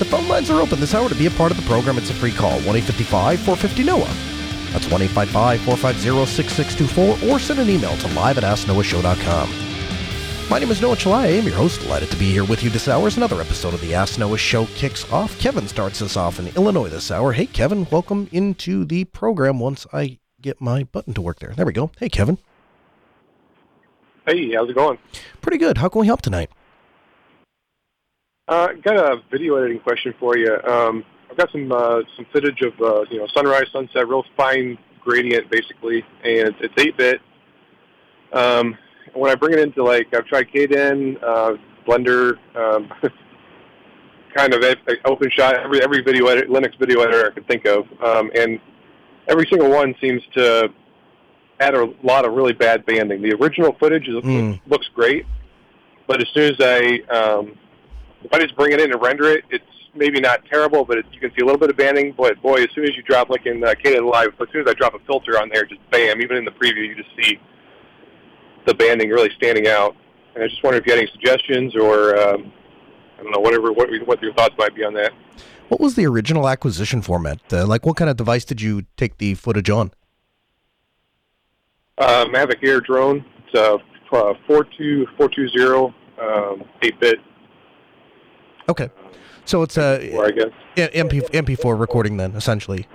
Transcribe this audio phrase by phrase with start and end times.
[0.00, 1.98] The phone lines are open this hour to be a part of the program.
[1.98, 4.72] It's a free call, 1 855 450 NOAH.
[4.72, 9.50] That's 1 855 450 6624 or send an email to live at AskNoahShow.com.
[10.48, 11.24] My name is Noah Chelliah.
[11.24, 11.82] I am your host.
[11.82, 14.38] Delighted to be here with you this hour as another episode of the Ask Noah
[14.38, 15.38] Show kicks off.
[15.38, 17.34] Kevin starts us off in Illinois this hour.
[17.34, 21.52] Hey, Kevin, welcome into the program once I get my button to work there.
[21.54, 21.90] There we go.
[21.98, 22.38] Hey, Kevin.
[24.26, 24.96] Hey, how's it going?
[25.42, 25.76] Pretty good.
[25.76, 26.48] How can we help tonight?
[28.50, 30.52] Uh, got a video editing question for you.
[30.64, 34.76] Um, I've got some uh, some footage of uh, you know sunrise, sunset, real fine
[35.00, 37.20] gradient basically, and it's eight bit.
[38.32, 38.76] Um,
[39.14, 41.52] when I bring it into like I've tried Kden, uh,
[41.86, 42.88] Blender, um,
[44.36, 48.32] kind of OpenShot, every every video edit, Linux video editor I could think of, um,
[48.34, 48.58] and
[49.28, 50.70] every single one seems to
[51.60, 53.22] add a lot of really bad banding.
[53.22, 54.60] The original footage is, Mm.
[54.66, 55.24] looks great,
[56.08, 57.56] but as soon as I um,
[58.22, 61.06] if I just bring it in and render it, it's maybe not terrible, but it,
[61.12, 62.14] you can see a little bit of banding.
[62.16, 64.74] But boy, as soon as you drop like in uh, Kdenlive, as soon as I
[64.74, 66.20] drop a filter on there, just bam!
[66.20, 67.38] Even in the preview, you just see
[68.66, 69.96] the banding really standing out.
[70.34, 72.52] And I just wonder if you had any suggestions or um,
[73.18, 75.12] I don't know whatever what what your thoughts might be on that.
[75.68, 77.40] What was the original acquisition format?
[77.52, 79.92] Uh, like, what kind of device did you take the footage on?
[81.96, 83.24] Uh, Mavic Air drone.
[83.46, 83.78] It's a
[84.16, 87.18] uh, four two four two zero um, eight bit.
[88.70, 88.88] Okay,
[89.44, 90.50] so it's a Or I guess.
[90.76, 92.86] MP MP4 recording then, essentially.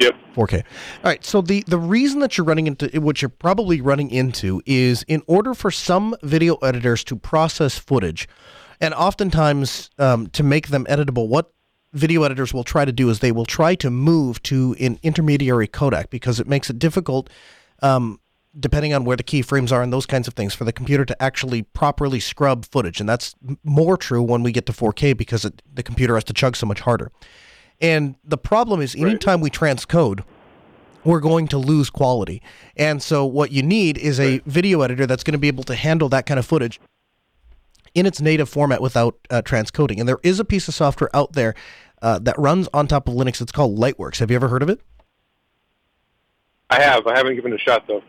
[0.00, 0.14] Yep.
[0.34, 0.54] 4K.
[0.54, 0.62] All
[1.04, 1.24] right.
[1.24, 5.22] So the the reason that you're running into what you're probably running into is in
[5.28, 8.28] order for some video editors to process footage,
[8.80, 11.52] and oftentimes um, to make them editable, what
[11.92, 15.68] video editors will try to do is they will try to move to an intermediary
[15.68, 17.30] codec because it makes it difficult.
[17.80, 18.18] Um,
[18.58, 21.22] depending on where the keyframes are and those kinds of things, for the computer to
[21.22, 23.00] actually properly scrub footage.
[23.00, 26.32] And that's more true when we get to 4K because it, the computer has to
[26.32, 27.10] chug so much harder.
[27.80, 30.22] And the problem is, anytime we transcode,
[31.04, 32.40] we're going to lose quality.
[32.76, 35.74] And so, what you need is a video editor that's going to be able to
[35.74, 36.80] handle that kind of footage
[37.94, 39.98] in its native format without uh, transcoding.
[39.98, 41.54] And there is a piece of software out there
[42.00, 43.40] uh, that runs on top of Linux.
[43.40, 44.18] It's called Lightworks.
[44.18, 44.80] Have you ever heard of it?
[46.70, 47.06] I have.
[47.06, 48.02] I haven't given it a shot though.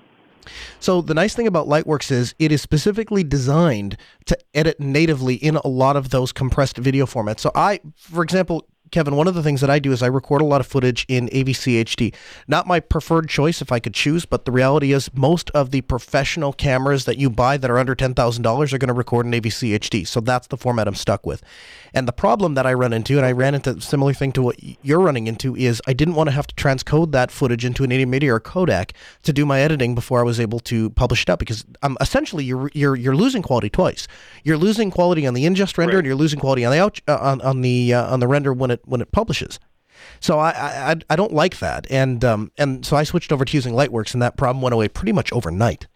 [0.79, 5.55] So the nice thing about Lightworks is it is specifically designed to edit natively in
[5.57, 7.39] a lot of those compressed video formats.
[7.39, 10.41] So I, for example, Kevin, one of the things that I do is I record
[10.41, 12.13] a lot of footage in AVCHD.
[12.47, 15.81] Not my preferred choice if I could choose, but the reality is most of the
[15.81, 18.15] professional cameras that you buy that are under $10,000
[18.73, 20.07] are going to record in AVCHD.
[20.07, 21.41] So that's the format I'm stuck with.
[21.95, 24.41] And the problem that I run into, and I ran into a similar thing to
[24.43, 27.83] what you're running into, is I didn't want to have to transcode that footage into
[27.83, 28.91] an intermediate or codec
[29.23, 32.43] to do my editing before I was able to publish it up because um, essentially
[32.43, 34.07] you're, you're you're losing quality twice.
[34.43, 35.99] You're losing quality on the ingest render, Right.
[35.99, 38.53] and you're losing quality on the out uh, on on the uh, on the render
[38.53, 39.59] when it when it publishes.
[40.19, 40.49] So I,
[40.91, 44.13] I I- don't like that, and um and so I switched over to using Lightworks,
[44.13, 45.87] and that problem went away pretty much overnight.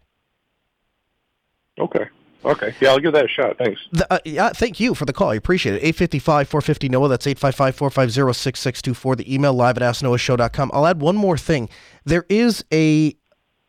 [1.79, 2.05] Okay.
[2.45, 2.73] Okay.
[2.79, 3.57] Yeah, I'll give that a shot.
[3.57, 3.81] Thanks.
[3.91, 5.29] The, uh, yeah, thank you for the call.
[5.31, 5.79] I appreciate it.
[5.83, 7.07] 855 450 NOAH.
[7.09, 9.15] That's 855 450 6624.
[9.17, 10.71] The email live at asknoahshow.com.
[10.73, 11.67] I'll add one more thing.
[12.05, 13.15] There is a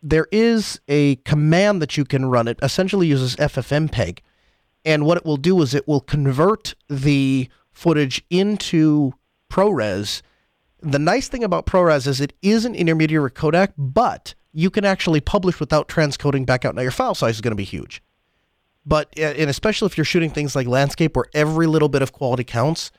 [0.01, 2.47] there is a command that you can run.
[2.47, 4.21] It essentially uses FFmpeg.
[4.84, 9.12] And what it will do is it will convert the footage into
[9.50, 10.22] ProRes.
[10.81, 15.21] The nice thing about ProRes is it is an intermediate codec, but you can actually
[15.21, 16.75] publish without transcoding back out.
[16.75, 18.03] Now, your file size is going to be huge
[18.89, 22.12] but uh, and especially if you're shooting things like landscape where every little bit of
[22.12, 22.91] quality counts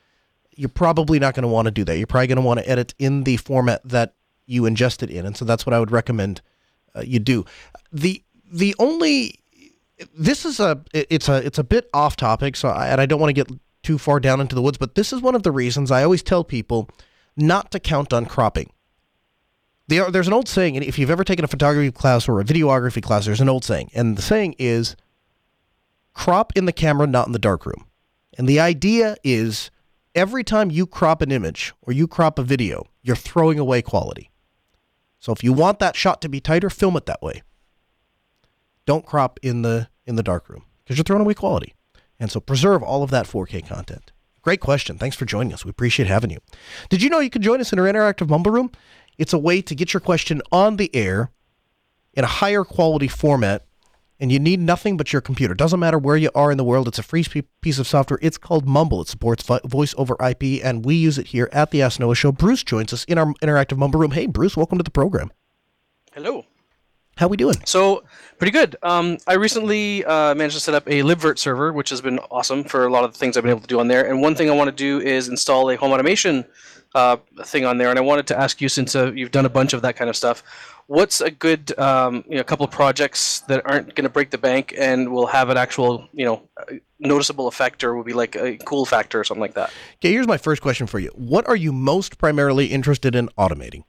[0.55, 2.70] you're probably not going to want to do that you're probably going to want to
[2.70, 4.14] edit in the format that
[4.46, 6.41] you ingest it in and so that's what i would recommend
[6.96, 7.43] uh, you do
[7.91, 9.34] the the only
[10.17, 13.20] this is a it's a it's a bit off topic so I, and i don't
[13.20, 13.49] want to get
[13.84, 16.23] too far down into the woods but this is one of the reasons i always
[16.23, 16.90] tell people
[17.35, 18.72] not to count on cropping
[19.87, 22.43] there, there's an old saying and if you've ever taken a photography class or a
[22.43, 24.96] videography class there's an old saying and the saying is
[26.20, 27.85] crop in the camera, not in the darkroom.
[28.37, 29.72] And the idea is
[30.14, 34.29] every time you crop an image or you crop a video, you're throwing away quality.
[35.20, 37.43] So if you want that shot to be tighter, film it that way.
[38.85, 41.73] Don't crop in the in the darkroom because you're throwing away quality.
[42.19, 44.11] And so preserve all of that 4K content.
[44.41, 44.97] Great question.
[44.97, 45.66] Thanks for joining us.
[45.66, 46.39] We appreciate having you.
[46.89, 48.71] Did you know you can join us in our interactive mumble room?
[49.17, 51.31] It's a way to get your question on the air
[52.13, 53.66] in a higher quality format
[54.19, 55.53] and you need nothing but your computer.
[55.53, 56.87] Doesn't matter where you are in the world.
[56.87, 57.25] It's a free
[57.61, 58.19] piece of software.
[58.21, 59.01] It's called Mumble.
[59.01, 62.31] It supports voice over IP, and we use it here at the Ask Noah Show.
[62.33, 64.11] Bruce joins us in our interactive Mumble room.
[64.11, 65.31] Hey, Bruce, welcome to the program.
[66.11, 66.45] Hello.
[67.19, 67.57] How we doing?
[67.66, 68.05] So
[68.37, 68.77] pretty good.
[68.81, 72.63] Um, I recently uh, managed to set up a libvirt server, which has been awesome
[72.63, 74.07] for a lot of the things I've been able to do on there.
[74.07, 76.45] And one thing I want to do is install a home automation
[76.95, 77.89] uh, thing on there.
[77.89, 80.09] And I wanted to ask you, since uh, you've done a bunch of that kind
[80.09, 80.43] of stuff,
[80.87, 84.37] what's a good um, you know, couple of projects that aren't going to break the
[84.37, 86.47] bank and will have an actual you know
[86.99, 89.73] noticeable effect or will be like a cool factor or something like that?
[89.95, 91.09] Okay, here's my first question for you.
[91.16, 93.83] What are you most primarily interested in automating?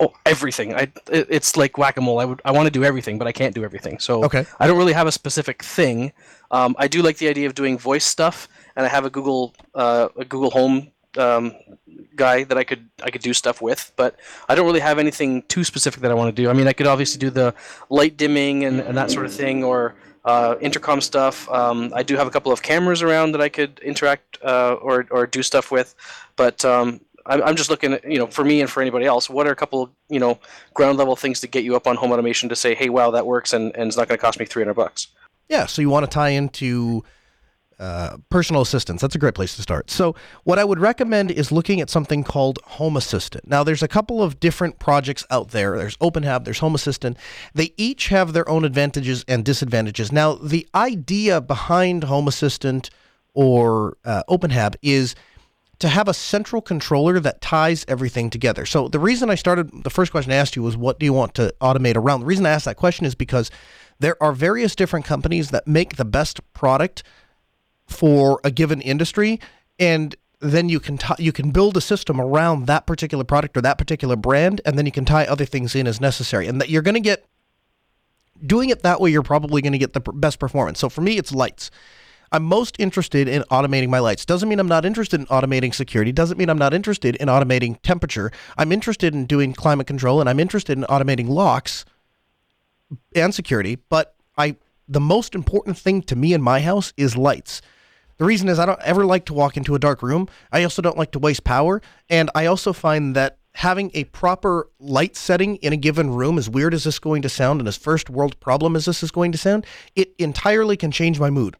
[0.00, 0.74] Oh, everything.
[0.74, 2.20] I it's like whack a mole.
[2.20, 3.98] I would I want to do everything, but I can't do everything.
[3.98, 4.46] So okay.
[4.60, 6.12] I don't really have a specific thing.
[6.50, 9.54] Um, I do like the idea of doing voice stuff, and I have a Google
[9.74, 11.54] uh, a Google Home um,
[12.14, 14.16] guy that I could I could do stuff with, but
[14.48, 16.48] I don't really have anything too specific that I want to do.
[16.48, 17.54] I mean, I could obviously do the
[17.90, 21.48] light dimming and, and that sort of thing, or uh, intercom stuff.
[21.50, 25.06] Um, I do have a couple of cameras around that I could interact uh, or
[25.10, 25.94] or do stuff with,
[26.36, 29.30] but um, I'm, I'm just looking at you know for me and for anybody else,
[29.30, 30.38] what are a couple you know
[30.74, 33.26] ground level things to get you up on home automation to say, hey, wow, that
[33.26, 35.08] works, and, and it's not going to cost me 300 bucks.
[35.48, 37.04] Yeah, so you want to tie into
[37.78, 39.00] uh, personal assistance.
[39.00, 39.90] That's a great place to start.
[39.90, 43.46] So, what I would recommend is looking at something called Home Assistant.
[43.46, 45.78] Now, there's a couple of different projects out there.
[45.78, 47.16] There's OpenHab, there's Home Assistant.
[47.54, 50.10] They each have their own advantages and disadvantages.
[50.10, 52.90] Now, the idea behind Home Assistant
[53.32, 55.14] or uh, OpenHab is
[55.78, 58.66] to have a central controller that ties everything together.
[58.66, 61.12] So, the reason I started, the first question I asked you was, what do you
[61.12, 62.20] want to automate around?
[62.20, 63.50] The reason I asked that question is because
[64.00, 67.02] there are various different companies that make the best product
[67.86, 69.40] for a given industry
[69.78, 73.60] and then you can t- you can build a system around that particular product or
[73.62, 76.68] that particular brand and then you can tie other things in as necessary and that
[76.68, 77.24] you're going to get
[78.46, 81.16] doing it that way you're probably going to get the best performance so for me
[81.16, 81.70] it's lights
[82.32, 86.12] i'm most interested in automating my lights doesn't mean i'm not interested in automating security
[86.12, 90.28] doesn't mean i'm not interested in automating temperature i'm interested in doing climate control and
[90.28, 91.84] i'm interested in automating locks
[93.14, 94.56] and security but i
[94.88, 97.60] the most important thing to me in my house is lights
[98.18, 100.28] the reason is I don't ever like to walk into a dark room.
[100.50, 101.80] I also don't like to waste power.
[102.10, 106.50] And I also find that having a proper light setting in a given room, as
[106.50, 109.10] weird as this is going to sound and as first world problem as this is
[109.10, 111.56] going to sound, it entirely can change my mood.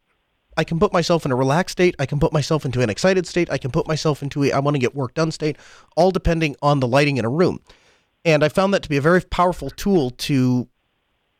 [0.58, 1.94] I can put myself in a relaxed state.
[2.00, 3.48] I can put myself into an excited state.
[3.50, 5.56] I can put myself into a I want to get work done state,
[5.96, 7.60] all depending on the lighting in a room.
[8.24, 10.68] And I found that to be a very powerful tool to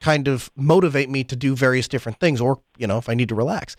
[0.01, 3.29] kind of motivate me to do various different things, or, you know, if I need
[3.31, 3.75] to relax.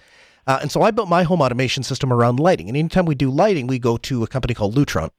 [0.46, 2.68] Uh, and so I built my home automation system around lighting.
[2.68, 5.10] And anytime we do lighting, we go to a company called Lutron.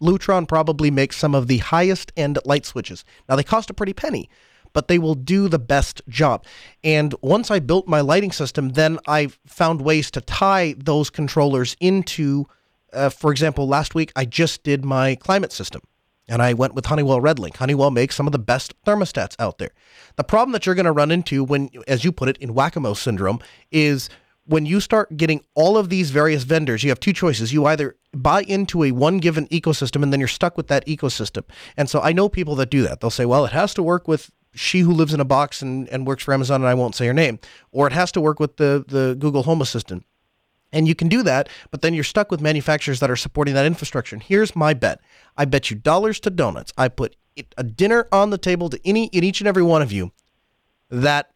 [0.00, 3.04] Lutron probably makes some of the highest end light switches.
[3.28, 4.30] Now they cost a pretty penny,
[4.72, 6.44] but they will do the best job.
[6.84, 11.76] And once I built my lighting system, then I found ways to tie those controllers
[11.80, 12.46] into,
[12.92, 15.82] uh, for example, last week I just did my climate system.
[16.30, 17.56] And I went with Honeywell RedLink.
[17.56, 19.70] Honeywell makes some of the best thermostats out there.
[20.16, 22.96] The problem that you're going to run into when, as you put it, in whack-a-mole
[22.96, 23.40] syndrome
[23.72, 24.10] is
[24.44, 27.52] when you start getting all of these various vendors, you have two choices.
[27.52, 31.44] You either buy into a one given ecosystem and then you're stuck with that ecosystem.
[31.76, 33.00] And so I know people that do that.
[33.00, 35.88] They'll say, well, it has to work with she who lives in a box and,
[35.88, 37.38] and works for Amazon, and I won't say her name,
[37.70, 40.04] or it has to work with the, the Google Home Assistant.
[40.72, 43.64] And you can do that, but then you're stuck with manufacturers that are supporting that
[43.64, 44.14] infrastructure.
[44.14, 45.00] And here's my bet
[45.36, 46.72] I bet you dollars to donuts.
[46.76, 47.16] I put
[47.56, 50.12] a dinner on the table to any in each and every one of you
[50.90, 51.30] that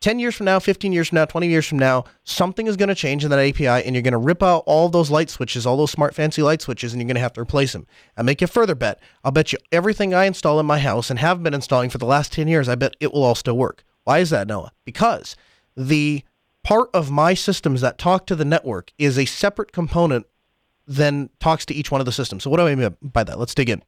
[0.00, 2.88] 10 years from now, 15 years from now, 20 years from now, something is going
[2.88, 5.66] to change in that API and you're going to rip out all those light switches,
[5.66, 7.86] all those smart fancy light switches, and you're going to have to replace them.
[8.16, 9.00] I make you a further bet.
[9.24, 12.06] I'll bet you everything I install in my house and have been installing for the
[12.06, 13.84] last 10 years, I bet it will all still work.
[14.04, 14.72] Why is that, Noah?
[14.84, 15.36] Because
[15.76, 16.22] the
[16.62, 20.26] part of my systems that talk to the network is a separate component
[20.86, 22.44] than talks to each one of the systems.
[22.44, 23.38] So what do I mean by that?
[23.38, 23.82] Let's dig in.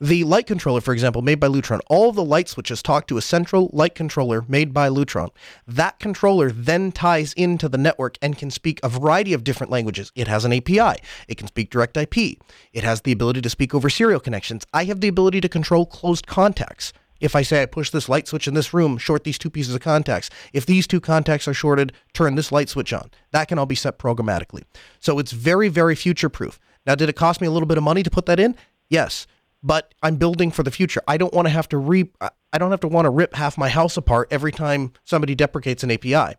[0.00, 3.22] The light controller, for example, made by Lutron, all the light switches talk to a
[3.22, 5.30] central light controller made by Lutron.
[5.66, 10.12] That controller then ties into the network and can speak a variety of different languages.
[10.14, 11.02] It has an API.
[11.26, 12.38] It can speak direct IP.
[12.72, 14.64] It has the ability to speak over serial connections.
[14.72, 16.92] I have the ability to control closed contacts.
[17.18, 19.74] If I say I push this light switch in this room, short these two pieces
[19.74, 20.30] of contacts.
[20.52, 23.10] If these two contacts are shorted, turn this light switch on.
[23.32, 24.62] That can all be set programmatically.
[25.00, 26.60] So it's very, very future proof.
[26.86, 28.54] Now, did it cost me a little bit of money to put that in?
[28.88, 29.26] Yes
[29.62, 31.02] but I'm building for the future.
[31.08, 32.10] I don't want to have to re
[32.52, 35.82] I don't have to want to rip half my house apart every time somebody deprecates
[35.82, 36.36] an API.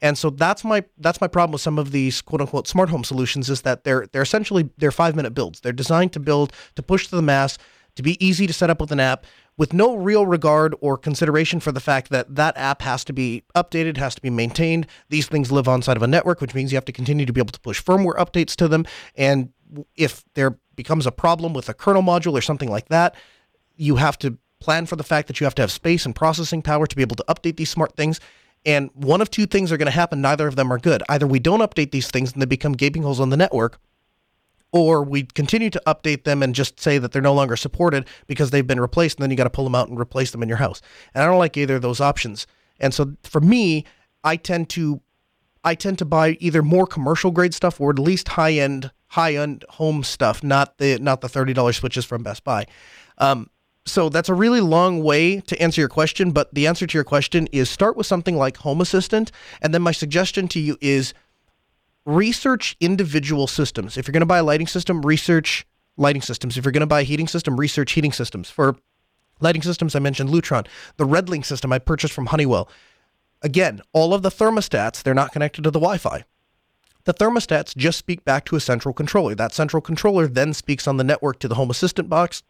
[0.00, 3.04] And so that's my that's my problem with some of these quote unquote smart home
[3.04, 5.60] solutions is that they're they're essentially they're five minute builds.
[5.60, 7.58] They're designed to build to push to the mass,
[7.96, 11.58] to be easy to set up with an app, with no real regard or consideration
[11.58, 14.86] for the fact that that app has to be updated, has to be maintained.
[15.08, 17.32] These things live on side of a network, which means you have to continue to
[17.32, 18.86] be able to push firmware updates to them.
[19.16, 19.52] And
[19.96, 23.14] if there becomes a problem with a kernel module or something like that,
[23.76, 26.62] you have to plan for the fact that you have to have space and processing
[26.62, 28.20] power to be able to update these smart things.
[28.64, 30.20] And one of two things are going to happen.
[30.20, 31.02] Neither of them are good.
[31.08, 33.78] Either we don't update these things and they become gaping holes on the network,
[34.72, 38.50] or we continue to update them and just say that they're no longer supported because
[38.50, 40.48] they've been replaced, and then you got to pull them out and replace them in
[40.48, 40.80] your house.
[41.14, 42.46] And I don't like either of those options.
[42.78, 43.84] And so for me,
[44.22, 45.00] I tend to
[45.64, 49.34] I tend to buy either more commercial grade stuff or at least high end high
[49.34, 52.66] end home stuff, not the not the thirty dollars switches from Best Buy.
[53.18, 53.50] Um,
[53.86, 57.04] so that's a really long way to answer your question, but the answer to your
[57.04, 61.14] question is start with something like Home Assistant, and then my suggestion to you is
[62.04, 63.96] research individual systems.
[63.96, 65.66] If you're going to buy a lighting system, research
[65.98, 66.56] lighting systems.
[66.56, 68.48] If you're going to buy a heating system, research heating systems.
[68.48, 68.76] For
[69.40, 70.66] lighting systems, I mentioned Lutron.
[70.96, 72.70] The RedLink system I purchased from Honeywell.
[73.42, 76.24] Again, all of the thermostats, they're not connected to the Wi-Fi.
[77.08, 79.34] The thermostats just speak back to a central controller.
[79.34, 82.42] That central controller then speaks on the network to the Home Assistant box,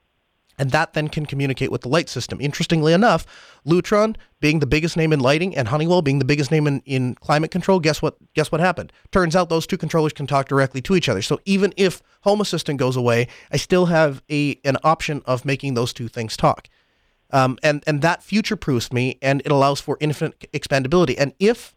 [0.59, 2.41] and that then can communicate with the light system.
[2.41, 3.25] Interestingly enough,
[3.65, 7.15] Lutron being the biggest name in lighting and Honeywell being the biggest name in, in
[7.15, 8.93] climate control, guess what guess what happened?
[9.13, 11.23] Turns out those two controllers can talk directly to each other.
[11.23, 15.75] So even if Home Assistant goes away, I still have a an option of making
[15.75, 16.67] those two things talk.
[17.31, 21.15] Um, and and that future proofs me and it allows for infinite expandability.
[21.17, 21.77] And if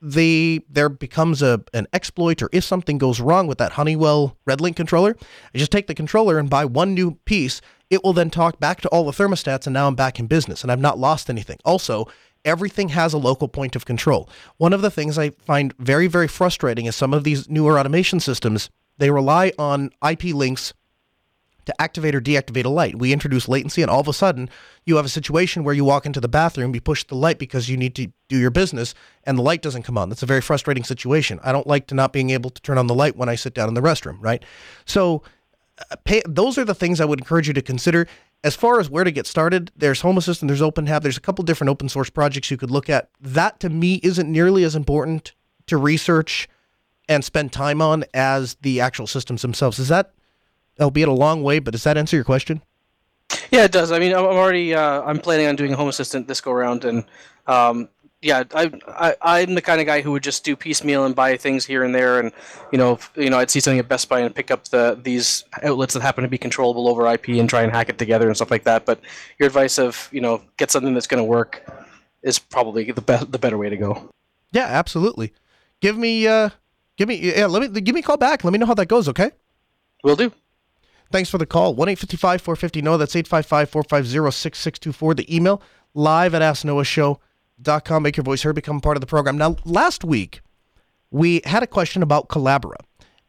[0.00, 4.76] the there becomes a an exploit or if something goes wrong with that Honeywell RedLink
[4.76, 5.16] controller,
[5.54, 7.60] I just take the controller and buy one new piece.
[7.88, 10.62] It will then talk back to all the thermostats, and now I'm back in business,
[10.62, 11.58] and I've not lost anything.
[11.64, 12.06] Also,
[12.44, 14.28] everything has a local point of control.
[14.56, 18.20] One of the things I find very very frustrating is some of these newer automation
[18.20, 20.72] systems they rely on IP links
[21.66, 22.96] to activate or deactivate a light.
[22.96, 24.48] We introduce latency, and all of a sudden,
[24.84, 27.68] you have a situation where you walk into the bathroom, you push the light because
[27.68, 28.94] you need to do your business,
[29.24, 30.08] and the light doesn't come on.
[30.08, 31.38] That's a very frustrating situation.
[31.42, 33.52] I don't like to not being able to turn on the light when I sit
[33.54, 34.42] down in the restroom, right?
[34.84, 35.22] So,
[35.90, 38.06] uh, pay, those are the things I would encourage you to consider.
[38.44, 41.44] As far as where to get started, there's Home Assistant, there's OpenHab, there's a couple
[41.44, 43.10] different open source projects you could look at.
[43.20, 45.32] That to me isn't nearly as important
[45.66, 46.48] to research
[47.08, 49.78] and spend time on as the actual systems themselves.
[49.78, 50.12] Is that
[50.80, 52.62] albeit a long way, but does that answer your question?
[53.50, 53.92] Yeah, it does.
[53.92, 56.84] I mean, I'm already uh, I'm planning on doing a Home Assistant this go around,
[56.84, 57.04] and
[57.46, 57.88] um,
[58.22, 61.36] yeah, I, I I'm the kind of guy who would just do piecemeal and buy
[61.36, 62.32] things here and there, and
[62.72, 65.44] you know, you know, I'd see something at Best Buy and pick up the these
[65.62, 68.36] outlets that happen to be controllable over IP and try and hack it together and
[68.36, 68.84] stuff like that.
[68.86, 69.00] But
[69.38, 71.64] your advice of you know get something that's going to work
[72.22, 74.10] is probably the best the better way to go.
[74.52, 75.32] Yeah, absolutely.
[75.80, 76.50] Give me uh,
[76.96, 78.44] give me yeah, let me give me a call back.
[78.44, 79.08] Let me know how that goes.
[79.08, 79.30] Okay.
[80.02, 80.32] Will do.
[81.10, 81.74] Thanks for the call.
[81.74, 82.96] 1 855 450 No.
[82.96, 85.14] That's 855 450 6624.
[85.14, 85.62] The email
[85.94, 88.02] live at asknoahshow.com.
[88.02, 88.54] Make your voice heard.
[88.54, 89.38] Become part of the program.
[89.38, 90.40] Now, last week,
[91.10, 92.78] we had a question about Collabora.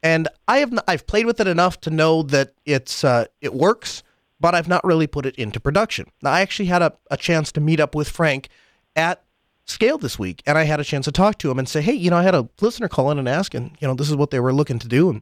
[0.03, 4.03] And I have I've played with it enough to know that it's uh, it works,
[4.39, 6.11] but I've not really put it into production.
[6.21, 8.49] Now, I actually had a, a chance to meet up with Frank
[8.95, 9.23] at
[9.65, 11.93] Scale this week, and I had a chance to talk to him and say, hey,
[11.93, 14.15] you know, I had a listener call in and ask, and, you know, this is
[14.15, 15.09] what they were looking to do.
[15.09, 15.21] And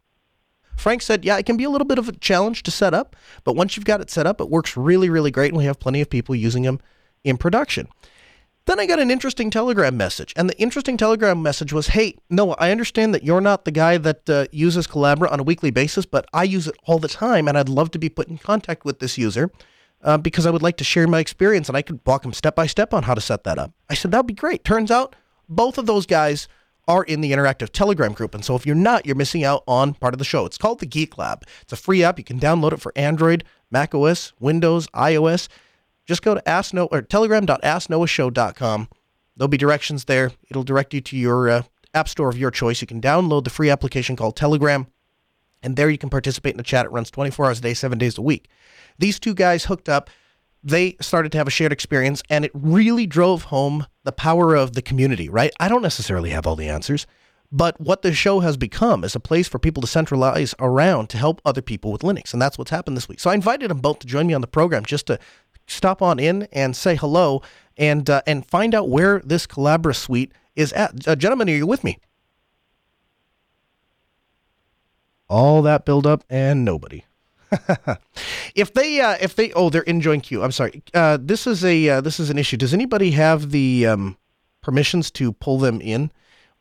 [0.76, 3.16] Frank said, yeah, it can be a little bit of a challenge to set up,
[3.44, 5.80] but once you've got it set up, it works really, really great, and we have
[5.80, 6.80] plenty of people using them
[7.24, 7.88] in production.
[8.66, 12.56] Then I got an interesting Telegram message, and the interesting Telegram message was, "Hey, Noah,
[12.58, 16.08] I understand that you're not the guy that uh, uses Collabora on a weekly basis,
[16.08, 18.84] but I use it all the time, and I'd love to be put in contact
[18.84, 19.52] with this user
[20.04, 22.56] uh, because I would like to share my experience, and I could walk him step
[22.56, 25.16] by step on how to set that up." I said, "That'd be great." Turns out
[25.48, 26.48] both of those guys
[26.88, 28.36] are in the interactive Telegram group.
[28.36, 30.46] And so if you're not, you're missing out on part of the show.
[30.46, 31.44] It's called the Geek Lab.
[31.62, 32.18] It's a free app.
[32.18, 35.48] You can download it for Android, Mac OS, Windows, iOS.
[36.06, 38.90] Just go to ask no or telegram.asknoahshow.com.
[39.38, 40.32] There'll be directions there.
[40.50, 41.64] It'll direct you to your uh,
[41.94, 42.82] app store of your choice.
[42.82, 44.88] You can download the free application called Telegram,
[45.64, 46.86] and there you can participate in the chat.
[46.86, 48.50] It runs 24 hours a day, seven days a week.
[48.98, 50.10] These two guys hooked up
[50.66, 54.74] they started to have a shared experience and it really drove home the power of
[54.74, 55.52] the community, right?
[55.60, 57.06] I don't necessarily have all the answers,
[57.52, 61.18] but what the show has become is a place for people to centralize around to
[61.18, 62.32] help other people with Linux.
[62.32, 63.20] And that's what's happened this week.
[63.20, 65.20] So I invited them both to join me on the program just to
[65.68, 67.42] stop on in and say hello
[67.78, 71.08] and uh, and find out where this Collabora suite is at.
[71.08, 72.00] Uh, gentlemen, are you with me?
[75.28, 77.04] All that build up and nobody.
[78.56, 80.44] if they uh, if they oh they're in join queue.
[80.44, 80.84] I'm sorry.
[80.94, 82.58] Uh, this is a uh, this is an issue.
[82.58, 84.18] Does anybody have the um,
[84.62, 86.12] permissions to pull them in?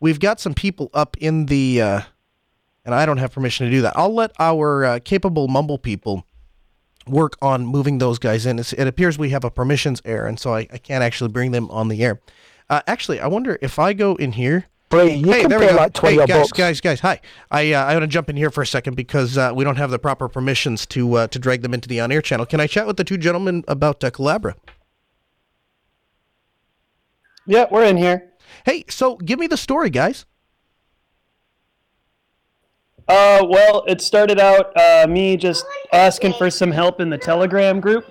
[0.05, 2.01] we've got some people up in the, uh,
[2.85, 3.95] and I don't have permission to do that.
[3.97, 6.27] I'll let our uh, capable mumble people
[7.07, 8.59] work on moving those guys in.
[8.59, 11.53] It's, it appears we have a permissions error, and so I, I can't actually bring
[11.53, 12.21] them on the air.
[12.69, 14.67] Uh, actually, I wonder if I go in here.
[14.95, 15.15] Free.
[15.15, 15.79] You hey, can there we pay go.
[15.79, 16.53] like twenty hey, guys, bucks.
[16.53, 17.21] guys, guys, hi.
[17.51, 19.77] I uh, I want to jump in here for a second because uh, we don't
[19.77, 22.47] have the proper permissions to uh, to drag them into the on air channel.
[22.47, 24.55] Can I chat with the two gentlemen about uh, Collabora?
[27.47, 28.33] Yeah, we're in here.
[28.65, 30.27] Hey, so give me the story, guys.
[33.07, 37.81] Uh, well, it started out uh, me just asking for some help in the Telegram
[37.81, 38.07] group,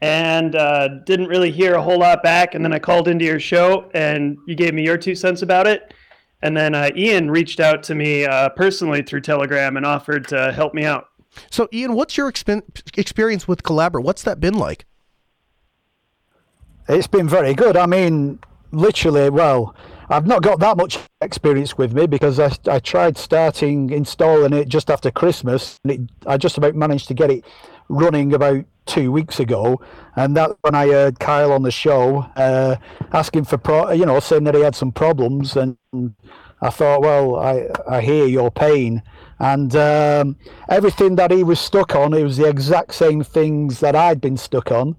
[0.00, 2.54] and uh, didn't really hear a whole lot back.
[2.54, 5.66] And then I called into your show, and you gave me your two cents about
[5.66, 5.92] it.
[6.42, 10.52] And then uh, Ian reached out to me uh, personally through Telegram and offered to
[10.52, 11.08] help me out.
[11.50, 12.62] So, Ian, what's your expen-
[12.98, 14.02] experience with Collabora?
[14.02, 14.84] What's that been like?
[16.88, 17.76] It's been very good.
[17.76, 18.40] I mean,
[18.72, 19.74] literally, well,
[20.10, 24.68] I've not got that much experience with me because I, I tried starting installing it
[24.68, 25.80] just after Christmas.
[25.84, 27.44] And it, I just about managed to get it
[27.92, 29.80] running about two weeks ago,
[30.16, 32.76] and that's when I heard Kyle on the show uh,
[33.12, 35.76] asking for, pro, you know, saying that he had some problems, and
[36.60, 39.02] I thought, well, I I hear your pain,
[39.38, 40.36] and um,
[40.68, 44.36] everything that he was stuck on, it was the exact same things that I'd been
[44.36, 44.96] stuck on.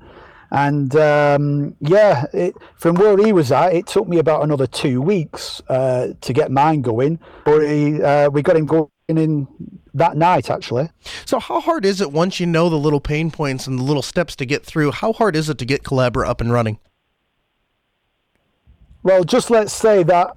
[0.52, 5.02] And um, yeah, it, from where he was at, it took me about another two
[5.02, 7.20] weeks uh, to get mine going.
[7.44, 9.48] But he, uh, we got him going in
[9.94, 10.90] that night, actually.
[11.26, 14.02] So, how hard is it once you know the little pain points and the little
[14.02, 14.92] steps to get through?
[14.92, 16.80] How hard is it to get Collabora up and running?
[19.04, 20.36] Well, just let's say that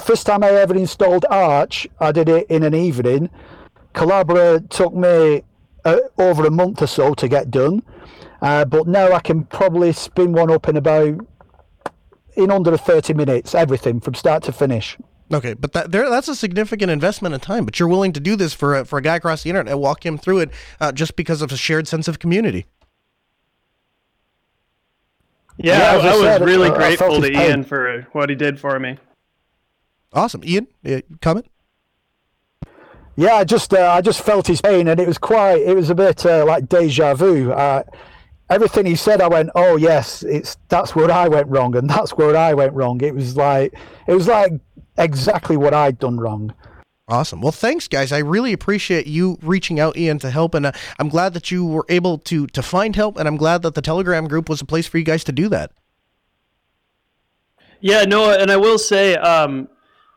[0.00, 3.30] first time I ever installed Arch, I did it in an evening.
[3.94, 5.42] Collabora took me
[5.84, 7.82] uh, over a month or so to get done.
[8.40, 11.20] Uh, but now I can probably spin one up in about
[12.34, 14.96] in under 30 minutes, everything from start to finish.
[15.32, 17.64] Okay, but that there that's a significant investment of time.
[17.64, 19.80] But you're willing to do this for a, for a guy across the internet and
[19.80, 22.66] walk him through it uh, just because of a shared sense of community.
[25.56, 27.50] Yeah, Yeah, I, as I I was said, really uh, grateful to his pain.
[27.50, 28.98] Ian for what he did for me.
[30.12, 31.46] Awesome, Ian, uh, comment.
[33.16, 35.60] Yeah, I just uh, I just felt his pain, and it was quite.
[35.62, 37.52] It was a bit uh, like deja vu.
[37.52, 37.82] Uh,
[38.50, 42.12] everything he said, I went, "Oh yes, it's that's where I went wrong, and that's
[42.12, 43.74] where I went wrong." It was like
[44.06, 44.52] it was like
[44.96, 46.54] exactly what I'd done wrong.
[47.08, 47.40] Awesome.
[47.40, 48.12] Well, thanks, guys.
[48.12, 51.66] I really appreciate you reaching out, Ian, to help, and uh, I'm glad that you
[51.66, 54.64] were able to to find help, and I'm glad that the Telegram group was a
[54.64, 55.72] place for you guys to do that.
[57.80, 59.68] Yeah, no, and I will say, um,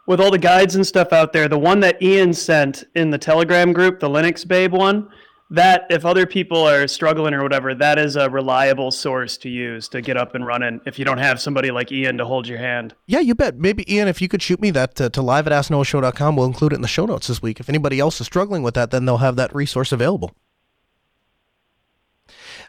[0.05, 3.17] with all the guides and stuff out there, the one that Ian sent in the
[3.17, 5.09] Telegram group, the LinuxBabe one,
[5.51, 9.87] that if other people are struggling or whatever, that is a reliable source to use
[9.89, 12.57] to get up and running if you don't have somebody like Ian to hold your
[12.57, 12.95] hand.
[13.05, 13.57] Yeah, you bet.
[13.57, 16.73] Maybe Ian, if you could shoot me that uh, to live at asknoahshow.com, we'll include
[16.73, 17.59] it in the show notes this week.
[17.59, 20.31] If anybody else is struggling with that, then they'll have that resource available.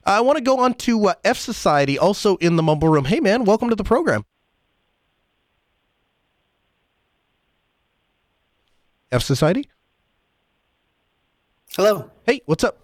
[0.05, 3.07] I want to go on to uh, F Society, also in the Mumble Room.
[3.07, 4.25] Hey, man, welcome to the program.
[9.11, 9.69] F Society?
[11.75, 12.11] Hello.
[12.25, 12.79] Hey, what's up?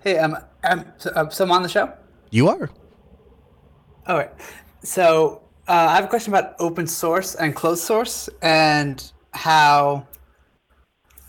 [0.00, 1.92] Hey, um, um, so, uh, so I'm on the show.
[2.30, 2.70] You are.
[4.06, 4.30] All right.
[4.82, 10.06] So uh, I have a question about open source and closed source and how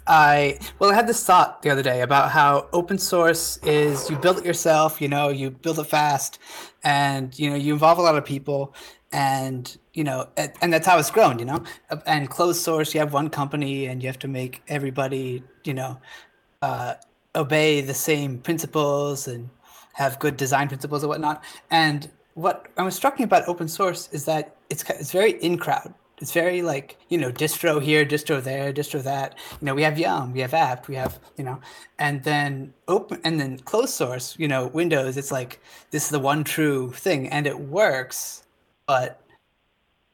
[0.07, 4.17] I well I had this thought the other day about how open source is you
[4.17, 6.39] build it yourself, you know, you build it fast,
[6.83, 8.73] and you know you involve a lot of people,
[9.11, 11.63] and you know, and, that's how it's grown, you know.
[12.05, 15.99] And closed source, you have one company, and you have to make everybody, you know,
[16.61, 16.95] uh,
[17.35, 19.49] obey the same principles and
[19.93, 21.43] have good design principles and whatnot.
[21.69, 25.93] And what I was me about open source is that it's it's very in crowd.
[26.21, 29.35] It's very like you know distro here, distro there, distro that.
[29.59, 31.59] You know we have Yum, we have apt, we have you know,
[31.97, 34.35] and then open and then closed source.
[34.37, 35.17] You know Windows.
[35.17, 38.43] It's like this is the one true thing, and it works,
[38.89, 39.21] but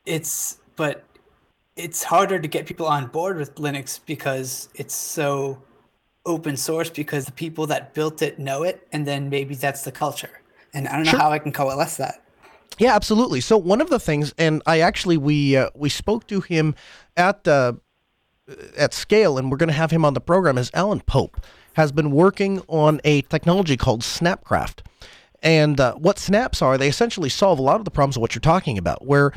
[0.05, 1.05] it's but
[1.77, 5.61] it's harder to get people on board with Linux because it's so
[6.25, 9.93] open source because the people that built it know it, and then maybe that's the
[9.93, 10.41] culture.
[10.73, 11.19] And I don't know Sure.
[11.21, 12.21] how I can coalesce that.
[12.77, 13.39] Yeah, absolutely.
[13.39, 16.75] So one of the things, and I actually we uh, we spoke to him
[17.15, 17.73] at uh,
[18.75, 20.57] at scale, and we're going to have him on the program.
[20.57, 21.39] Is Alan Pope
[21.75, 24.79] has been working on a technology called Snapcraft,
[25.45, 28.33] and uh, what snaps are, they essentially solve a lot of the problems of what
[28.33, 29.31] you're talking about, where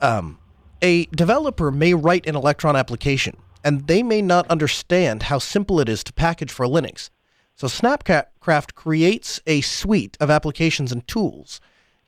[0.00, 0.38] um,
[0.80, 5.90] a developer may write an Electron application, and they may not understand how simple it
[5.90, 7.10] is to package for Linux.
[7.54, 11.60] So Snapcraft creates a suite of applications and tools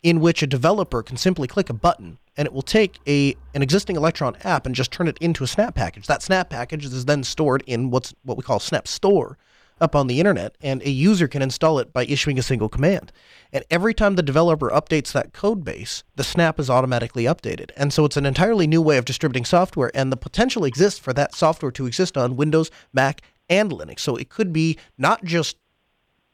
[0.03, 3.63] in which a developer can simply click a button and it will take a an
[3.63, 6.07] existing Electron app and just turn it into a Snap package.
[6.07, 9.37] That Snap package is then stored in what's what we call Snap Store
[9.81, 13.13] up on the internet, and a user can install it by issuing a single command.
[13.53, 17.71] And every time the developer updates that code base, the snap is automatically updated.
[17.77, 21.13] And so it's an entirely new way of distributing software, and the potential exists for
[21.15, 24.01] that software to exist on Windows, Mac, and Linux.
[24.01, 25.57] So it could be not just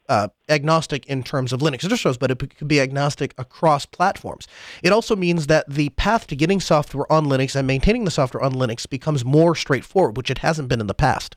[0.08, 4.46] uh, agnostic in terms of Linux distros, but it could be agnostic across platforms.
[4.82, 8.42] It also means that the path to getting software on Linux and maintaining the software
[8.42, 11.36] on Linux becomes more straightforward, which it hasn't been in the past.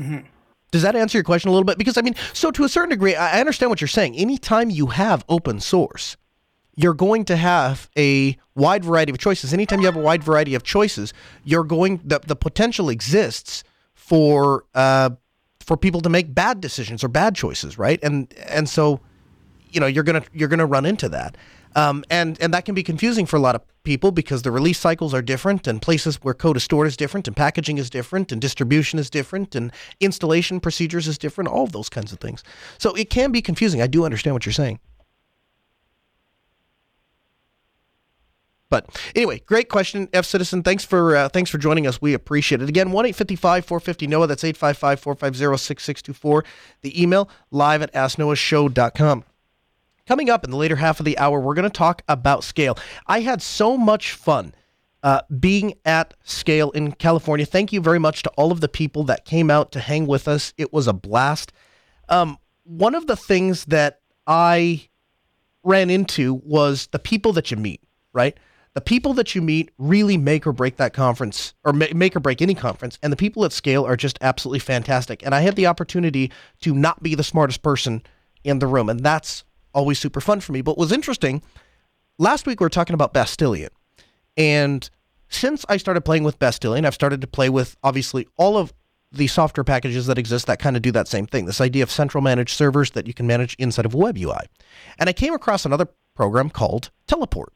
[0.00, 0.26] Mm-hmm.
[0.70, 1.78] Does that answer your question a little bit?
[1.78, 4.16] Because I mean, so to a certain degree, I understand what you're saying.
[4.16, 6.16] Anytime you have open source,
[6.74, 9.52] you're going to have a wide variety of choices.
[9.54, 14.64] Anytime you have a wide variety of choices, you're going the, the potential exists for
[14.74, 15.10] uh,
[15.60, 17.98] for people to make bad decisions or bad choices, right?
[18.02, 19.00] And and so,
[19.70, 21.36] you know, you're gonna you're gonna run into that.
[21.76, 24.78] Um, and and that can be confusing for a lot of people because the release
[24.78, 28.32] cycles are different, and places where code is stored is different, and packaging is different,
[28.32, 31.48] and distribution is different, and installation procedures is different.
[31.48, 32.42] All of those kinds of things.
[32.78, 33.82] So it can be confusing.
[33.82, 34.80] I do understand what you're saying.
[38.70, 40.62] But anyway, great question, F Citizen.
[40.62, 42.00] Thanks for uh, thanks for joining us.
[42.00, 42.70] We appreciate it.
[42.70, 44.26] Again, one eight fifty five four fifty Noah.
[44.26, 46.44] That's 855 450 6624.
[46.80, 49.24] The email live at asknoahshow.com.
[50.06, 52.78] Coming up in the later half of the hour, we're going to talk about scale.
[53.08, 54.54] I had so much fun
[55.02, 57.44] uh, being at Scale in California.
[57.44, 60.28] Thank you very much to all of the people that came out to hang with
[60.28, 60.52] us.
[60.56, 61.52] It was a blast.
[62.08, 64.88] Um, one of the things that I
[65.64, 67.80] ran into was the people that you meet,
[68.12, 68.38] right?
[68.74, 72.40] The people that you meet really make or break that conference, or make or break
[72.40, 72.96] any conference.
[73.02, 75.24] And the people at Scale are just absolutely fantastic.
[75.24, 78.02] And I had the opportunity to not be the smartest person
[78.44, 78.88] in the room.
[78.88, 79.42] And that's
[79.76, 80.62] always super fun for me.
[80.62, 81.42] But was interesting,
[82.18, 83.68] last week we were talking about Bastillion.
[84.36, 84.88] And
[85.28, 88.72] since I started playing with Bastillion, I've started to play with obviously all of
[89.12, 91.44] the software packages that exist that kind of do that same thing.
[91.44, 94.46] This idea of central managed servers that you can manage inside of a web UI.
[94.98, 97.52] And I came across another program called Teleport.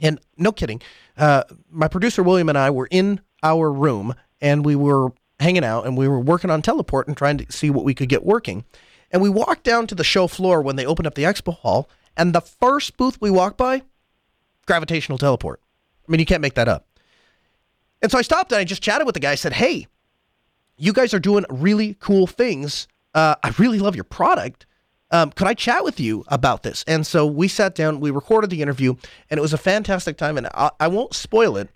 [0.00, 0.80] And no kidding,
[1.16, 5.86] uh, my producer William and I were in our room and we were hanging out
[5.86, 8.64] and we were working on Teleport and trying to see what we could get working.
[9.10, 11.88] And we walked down to the show floor when they opened up the expo hall,
[12.16, 13.82] and the first booth we walked by,
[14.66, 15.60] gravitational teleport.
[16.06, 16.86] I mean, you can't make that up.
[18.02, 19.32] And so I stopped and I just chatted with the guy.
[19.32, 19.86] I said, "Hey,
[20.76, 22.86] you guys are doing really cool things.
[23.14, 24.66] Uh, I really love your product.
[25.10, 28.50] Um, could I chat with you about this?" And so we sat down, we recorded
[28.50, 28.94] the interview,
[29.30, 30.36] and it was a fantastic time.
[30.36, 31.70] And I, I won't spoil it,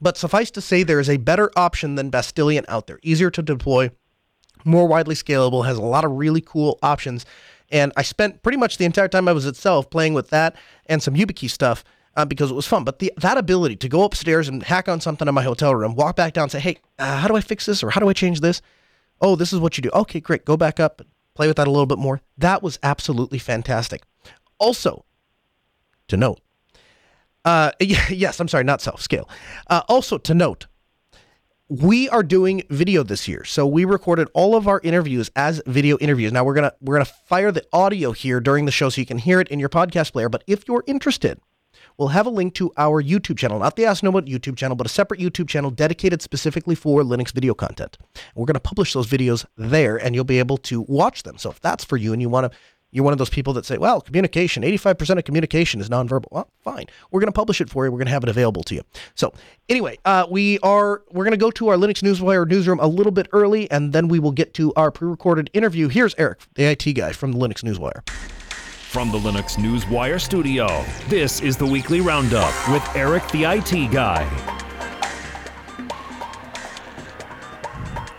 [0.00, 3.42] but suffice to say, there is a better option than Bastillion out there, easier to
[3.42, 3.90] deploy,
[4.64, 7.24] more widely scalable, has a lot of really cool options.
[7.70, 11.02] And I spent pretty much the entire time I was itself playing with that and
[11.02, 11.84] some YubiKey stuff
[12.16, 12.84] uh, because it was fun.
[12.84, 15.94] But the, that ability to go upstairs and hack on something in my hotel room,
[15.94, 17.82] walk back down say, hey, uh, how do I fix this?
[17.82, 18.62] Or how do I change this?
[19.20, 19.90] Oh, this is what you do.
[19.90, 20.44] Okay, great.
[20.44, 22.20] Go back up, and play with that a little bit more.
[22.36, 24.02] That was absolutely fantastic.
[24.58, 25.04] Also,
[26.08, 26.40] to note,
[27.44, 29.28] uh, yes, I'm sorry, not self scale.
[29.68, 30.66] Uh, also to note,
[31.68, 33.44] we are doing video this year.
[33.44, 36.32] So we recorded all of our interviews as video interviews.
[36.32, 39.18] Now we're to we're to fire the audio here during the show so you can
[39.18, 41.40] hear it in your podcast player, but if you're interested,
[41.96, 44.86] we'll have a link to our YouTube channel, not the Ask Noah YouTube channel, but
[44.86, 47.96] a separate YouTube channel dedicated specifically for Linux video content.
[48.34, 51.38] We're going to publish those videos there and you'll be able to watch them.
[51.38, 52.58] So if that's for you and you want to
[52.94, 56.26] you're one of those people that say, well, communication, 85% of communication is nonverbal.
[56.30, 56.86] Well, fine.
[57.10, 57.90] We're going to publish it for you.
[57.90, 58.82] We're going to have it available to you.
[59.16, 59.34] So
[59.68, 63.10] anyway, uh, we are, we're going to go to our Linux Newswire newsroom a little
[63.10, 65.88] bit early, and then we will get to our pre-recorded interview.
[65.88, 68.08] Here's Eric, the IT guy from the Linux Newswire.
[68.08, 74.22] From the Linux Newswire studio, this is the weekly roundup with Eric, the IT guy.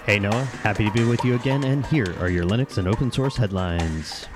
[0.05, 3.09] Hey Noah, happy to be with you again, and here are your Linux and open
[3.09, 4.27] source headlines.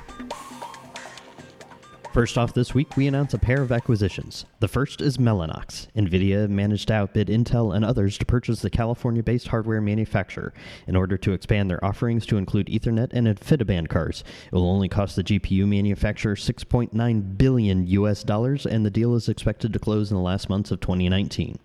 [2.20, 4.44] First off this week, we announce a pair of acquisitions.
[4.60, 5.88] The first is Mellanox.
[5.96, 10.54] NVIDIA managed to outbid Intel and others to purchase the California based hardware manufacturer.
[10.86, 14.90] In order to expand their offerings to include Ethernet and InfiniBand cards, it will only
[14.90, 20.12] cost the GPU manufacturer 6.9 billion US dollars, and the deal is expected to close
[20.12, 21.58] in the last months of 2019.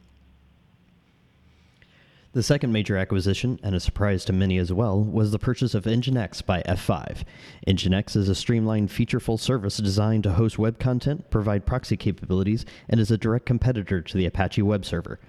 [2.34, 5.84] The second major acquisition, and a surprise to many as well, was the purchase of
[5.84, 7.22] Nginx by F5.
[7.64, 12.98] Nginx is a streamlined, featureful service designed to host web content, provide proxy capabilities, and
[12.98, 15.20] is a direct competitor to the Apache web server.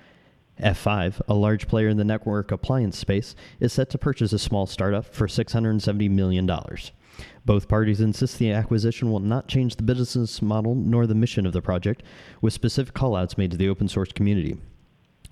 [0.59, 4.65] F5, a large player in the network appliance space, is set to purchase a small
[4.65, 6.49] startup for $670 million.
[7.45, 11.53] Both parties insist the acquisition will not change the business model nor the mission of
[11.53, 12.01] the project,
[12.41, 14.57] with specific callouts made to the open source community.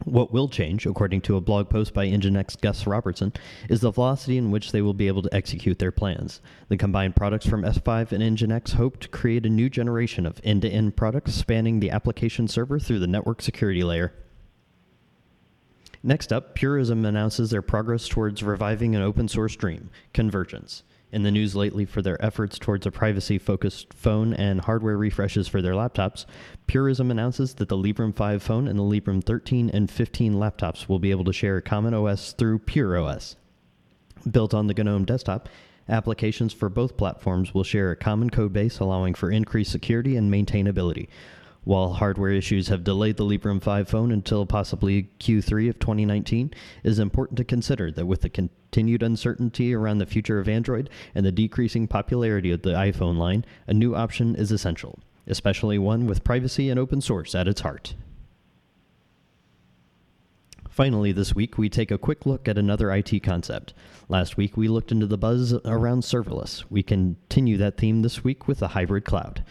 [0.06, 3.34] What will change, according to a blog post by Nginx Gus Robertson,
[3.70, 6.42] is the velocity in which they will be able to execute their plans.
[6.70, 10.64] The combined products from F5 and Nginx hope to create a new generation of end
[10.64, 14.14] to end products spanning the application server through the network security layer.
[16.04, 20.84] Next up, Purism announces their progress towards reviving an open source dream, convergence.
[21.14, 25.48] In the news lately for their efforts towards a privacy focused phone and hardware refreshes
[25.48, 26.26] for their laptops,
[26.66, 30.98] Purism announces that the Librem 5 phone and the Librem 13 and 15 laptops will
[30.98, 33.36] be able to share a common OS through PureOS.
[34.32, 35.50] Built on the GNOME desktop,
[35.88, 41.10] applications for both platforms will share a common codebase allowing for increased security and maintainability,
[41.64, 46.52] while hardware issues have delayed the Librem 5 phone until possibly Q3 of 2019,
[46.84, 50.90] it is important to consider that with the continued uncertainty around the future of Android
[51.16, 56.06] and the decreasing popularity of the iPhone line, a new option is essential, especially one
[56.06, 57.96] with privacy and open source at its heart.
[60.74, 63.76] Finally, this week, we take a quick look at another IT concept.
[64.10, 66.64] Last week, we looked into the buzz around serverless.
[66.68, 69.46] We continue that theme this week with the hybrid cloud.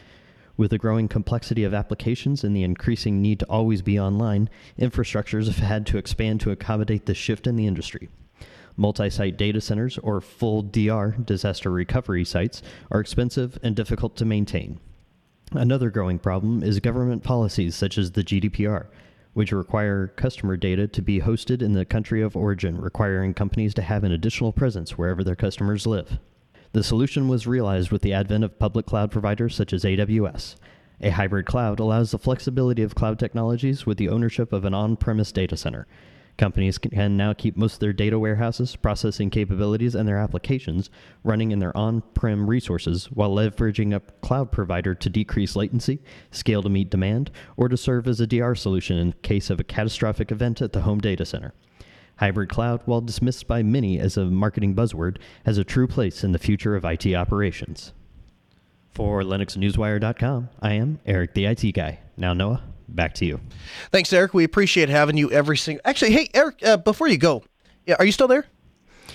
[0.56, 5.46] With the growing complexity of applications and the increasing need to always be online, infrastructures
[5.46, 8.08] have had to expand to accommodate this shift in the industry.
[8.76, 14.24] Multi site data centers, or full DR, disaster recovery sites, are expensive and difficult to
[14.24, 14.78] maintain.
[15.52, 18.86] Another growing problem is government policies such as the GDPR,
[19.34, 23.82] which require customer data to be hosted in the country of origin, requiring companies to
[23.82, 26.18] have an additional presence wherever their customers live.
[26.72, 30.56] The solution was realized with the advent of public cloud providers such as AWS.
[31.02, 34.96] A hybrid cloud allows the flexibility of cloud technologies with the ownership of an on
[34.96, 35.86] premise data center.
[36.38, 40.88] Companies can now keep most of their data warehouses, processing capabilities, and their applications
[41.22, 46.62] running in their on prem resources while leveraging a cloud provider to decrease latency, scale
[46.62, 50.32] to meet demand, or to serve as a DR solution in case of a catastrophic
[50.32, 51.52] event at the home data center.
[52.22, 56.30] Hybrid cloud, while dismissed by many as a marketing buzzword, has a true place in
[56.30, 57.92] the future of IT operations.
[58.92, 61.98] For LinuxNewsWire.com, I am Eric the IT Guy.
[62.16, 63.40] Now, Noah, back to you.
[63.90, 64.34] Thanks, Eric.
[64.34, 65.82] We appreciate having you every single.
[65.84, 67.42] Actually, hey, Eric, uh, before you go,
[67.86, 68.46] yeah, are you still there?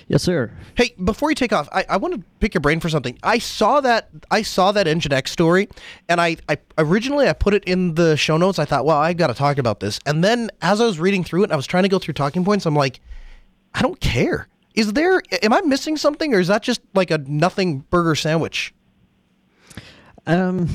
[0.08, 0.52] Yes, sir.
[0.76, 3.20] Hey, before you take off, I, I want to pick your brain for something.
[3.24, 5.68] I saw that I saw that Nginx story,
[6.08, 8.58] and I, I originally I put it in the show notes.
[8.58, 10.00] I thought, well, I got to talk about this.
[10.06, 12.46] And then as I was reading through it, I was trying to go through talking
[12.46, 12.66] points.
[12.66, 13.02] I'm like,
[13.74, 14.48] I don't care.
[14.76, 15.22] Is there?
[15.44, 18.74] Am I missing something, or is that just like a nothing burger sandwich?
[20.26, 20.70] Um,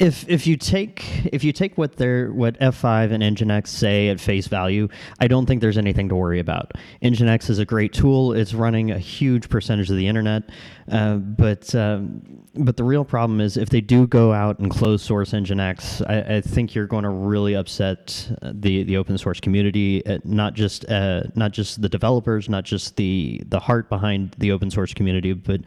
[0.00, 4.18] if if you take if you take what they're what F5 and Nginx say at
[4.18, 4.88] face value,
[5.20, 6.72] I don't think there's anything to worry about.
[7.02, 8.32] Nginx is a great tool.
[8.32, 10.44] It's running a huge percentage of the internet,
[10.90, 12.22] uh, but um,
[12.54, 16.36] but the real problem is if they do go out and close source Nginx, I,
[16.36, 20.04] I think you're going to really upset the the open source community.
[20.04, 24.50] Uh, not just uh, not just the developers, not just the the heart behind the
[24.50, 25.60] open source community, but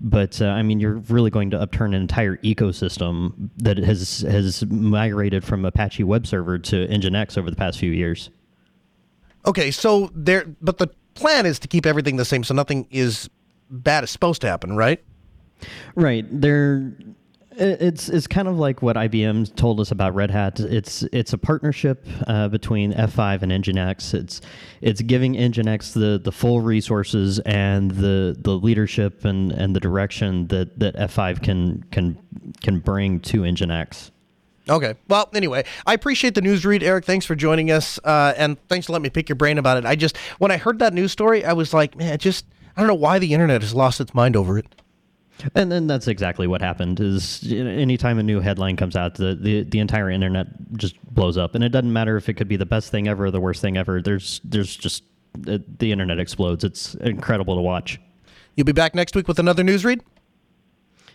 [0.00, 4.64] but uh, I mean you're really going to upturn an entire ecosystem that has has
[4.66, 8.30] migrated from Apache web server to Nginx over the past few years.
[9.46, 13.28] Okay, so there, but the plan is to keep everything the same, so nothing is
[13.70, 15.04] bad is supposed to happen, right?
[15.94, 16.26] Right.
[16.30, 16.92] They're
[17.56, 20.60] it's it's kind of like what IBM told us about Red Hat.
[20.60, 24.14] It's it's a partnership uh, between F5 and Nginx.
[24.14, 24.40] It's
[24.80, 30.48] it's giving Nginx the, the full resources and the the leadership and, and the direction
[30.48, 32.18] that, that F5 can can
[32.62, 34.10] can bring to Nginx.
[34.68, 34.94] Okay.
[35.08, 37.04] Well, anyway, I appreciate the news read, Eric.
[37.04, 39.84] Thanks for joining us, uh, and thanks for letting me pick your brain about it.
[39.84, 42.46] I just when I heard that news story, I was like, man, just
[42.76, 44.66] I don't know why the internet has lost its mind over it.
[45.54, 47.00] And then that's exactly what happened.
[47.00, 51.54] Is anytime a new headline comes out, the, the the entire internet just blows up,
[51.54, 53.60] and it doesn't matter if it could be the best thing ever or the worst
[53.60, 54.00] thing ever.
[54.00, 55.02] There's there's just
[55.34, 56.64] the internet explodes.
[56.64, 58.00] It's incredible to watch.
[58.54, 60.02] You'll be back next week with another news read.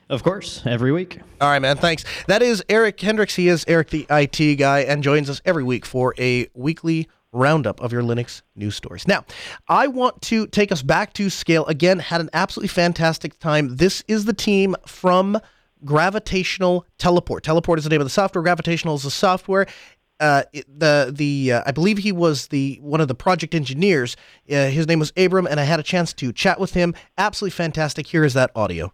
[0.10, 1.20] Of course, every week.
[1.40, 1.78] All right, man.
[1.78, 2.04] Thanks.
[2.28, 3.36] That is Eric Hendricks.
[3.36, 7.80] He is Eric the IT guy and joins us every week for a weekly roundup
[7.82, 9.08] of your Linux news stories.
[9.08, 9.26] Now,
[9.68, 12.00] I want to take us back to scale again.
[12.00, 13.76] Had an absolutely fantastic time.
[13.76, 15.40] This is the team from
[15.86, 17.44] Gravitational Teleport.
[17.44, 18.42] Teleport is the name of the software.
[18.42, 19.68] Gravitational is the software.
[20.20, 24.18] Uh, the the uh, I believe he was the one of the project engineers.
[24.52, 26.94] Uh, his name was Abram, and I had a chance to chat with him.
[27.18, 28.08] Absolutely fantastic.
[28.08, 28.92] Here is that audio.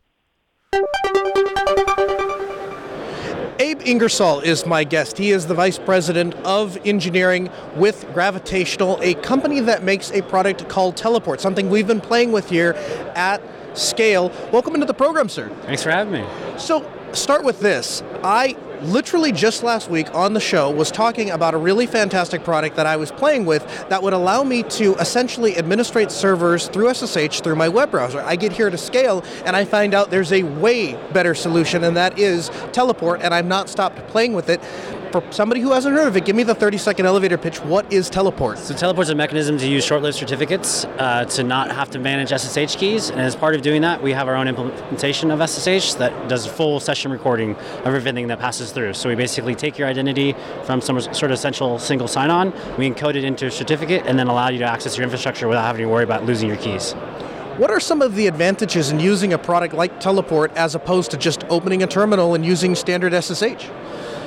[3.66, 5.18] Abe Ingersoll is my guest.
[5.18, 10.70] He is the vice president of engineering with Gravitational, a company that makes a product
[10.70, 12.74] called Teleport, something we've been playing with here
[13.16, 13.42] at
[13.74, 14.32] Scale.
[14.52, 15.50] Welcome into the program, sir.
[15.64, 16.24] Thanks for having me.
[16.60, 18.04] So, start with this.
[18.24, 22.76] I literally just last week on the show was talking about a really fantastic product
[22.76, 27.42] that I was playing with that would allow me to essentially administrate servers through SSH
[27.42, 28.22] through my web browser.
[28.22, 31.98] I get here to scale and I find out there's a way better solution, and
[31.98, 34.62] that is Teleport, and I've not stopped playing with it
[35.12, 37.60] for somebody who hasn't heard of it, give me the 30 second elevator pitch.
[37.62, 38.58] What is Teleport?
[38.58, 42.30] So, Teleport's a mechanism to use short lived certificates uh, to not have to manage
[42.30, 43.10] SSH keys.
[43.10, 46.46] And as part of doing that, we have our own implementation of SSH that does
[46.46, 48.94] full session recording of everything that passes through.
[48.94, 52.90] So, we basically take your identity from some sort of central single sign on, we
[52.90, 55.84] encode it into a certificate, and then allow you to access your infrastructure without having
[55.84, 56.94] to worry about losing your keys.
[57.58, 61.18] What are some of the advantages in using a product like Teleport as opposed to
[61.18, 63.70] just opening a terminal and using standard SSH?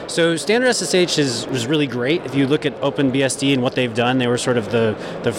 [0.08, 2.24] So standard SSH is was really great.
[2.24, 5.32] If you look at OpenBSD and what they've done, they were sort of the the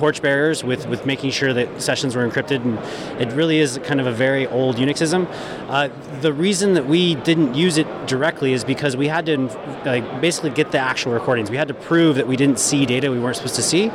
[0.00, 2.78] torchbearers with, with making sure that sessions were encrypted, and
[3.20, 5.28] it really is kind of a very old Unixism.
[5.68, 5.90] Uh,
[6.22, 9.36] the reason that we didn't use it directly is because we had to
[9.84, 11.50] like, basically get the actual recordings.
[11.50, 13.90] We had to prove that we didn't see data we weren't supposed to see.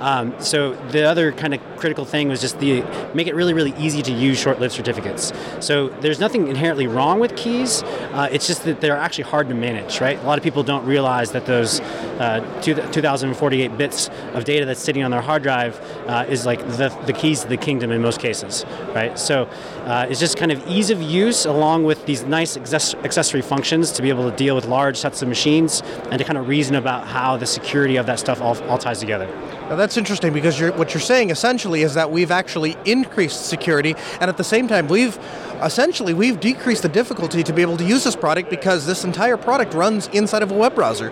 [0.00, 3.74] Um, so the other kind of critical thing was just the make it really really
[3.78, 5.32] easy to use short-lived certificates.
[5.60, 7.82] So there's nothing inherently wrong with keys.
[7.82, 10.18] Uh, it's just that they're actually hard to manage, right?
[10.18, 15.02] A lot of people don't realize that those uh, 2048 bits of data that's sitting
[15.02, 15.74] on their hard drive drive
[16.06, 19.18] uh, is like the, the keys to the kingdom in most cases, right?
[19.18, 19.48] So
[19.84, 24.02] uh, it's just kind of ease of use along with these nice accessory functions to
[24.02, 27.02] be able to deal with large sets of machines and to kind of reason about
[27.16, 29.26] how the security of that stuff all, all ties together.
[29.68, 33.94] Now that's interesting because you're, what you're saying essentially is that we've actually increased security,
[34.20, 35.18] and at the same time we've
[35.62, 39.36] essentially we've decreased the difficulty to be able to use this product because this entire
[39.36, 41.10] product runs inside of a web browser.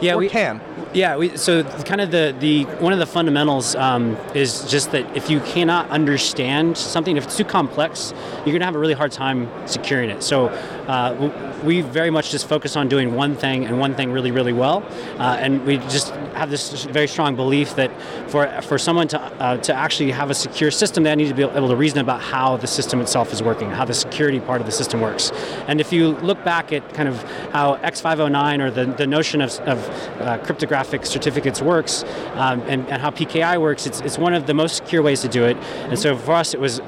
[0.00, 0.60] Yeah, or we can.
[0.92, 5.16] Yeah, we, so kind of the, the one of the fundamentals um, is just that
[5.16, 8.94] if you cannot understand something, if it's too complex, you're going to have a really
[8.94, 10.22] hard time securing it.
[10.22, 14.30] So uh, we very much just focus on doing one thing and one thing really,
[14.30, 14.84] really well,
[15.18, 17.90] uh, and we just have this very strong belief that
[18.30, 21.42] for for someone to uh, to actually have a secure system, they need to be
[21.42, 24.66] able to reason about how the system itself is working, how the security part of
[24.66, 25.32] the system works.
[25.66, 29.58] And if you look back at kind of how X509 or the, the notion of,
[29.60, 29.83] of
[30.20, 34.54] uh, cryptographic certificates works um, and, and, how PKI works, it's, it's one of the
[34.54, 35.56] most secure ways to do it.
[35.88, 36.80] And so for us, it was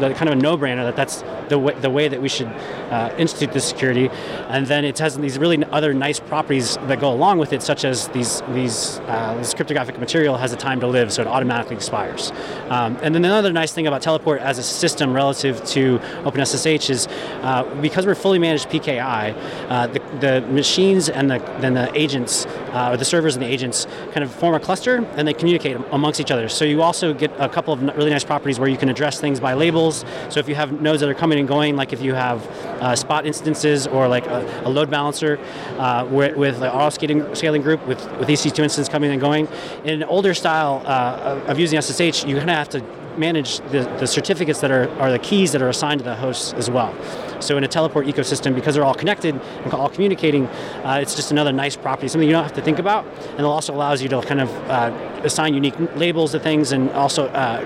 [0.00, 3.52] kind of a no-brainer that that's the way, the way that we should uh, institute
[3.52, 4.08] this security.
[4.48, 7.84] And then it has these really other nice properties that go along with it, such
[7.84, 11.76] as these these uh, this cryptographic material has a time to live, so it automatically
[11.76, 12.32] expires.
[12.68, 17.08] Um, and then another nice thing about Teleport as a system relative to OpenSSH is
[17.42, 19.34] uh, because we're fully managed PKI,
[19.68, 23.48] uh, the, the machines and the then the agents uh, or the servers and the
[23.48, 26.48] agents kind of form a cluster and they communicate amongst each other.
[26.48, 29.40] So you also get a couple of really nice properties where you can address things
[29.40, 29.89] by labels.
[30.28, 32.46] So if you have nodes that are coming and going, like if you have
[32.80, 35.38] uh, spot instances or like a, a load balancer
[35.78, 39.48] uh, with, with auto scaling, scaling group with, with EC2 instances coming and going,
[39.84, 42.80] in an older style uh, of using SSH, you kind of have to
[43.16, 46.52] manage the, the certificates that are, are the keys that are assigned to the hosts
[46.54, 46.94] as well.
[47.40, 51.30] So in a teleport ecosystem, because they're all connected and all communicating, uh, it's just
[51.30, 54.08] another nice property, something you don't have to think about, and it also allows you
[54.10, 54.92] to kind of uh,
[55.24, 57.60] assign unique labels to things and also uh,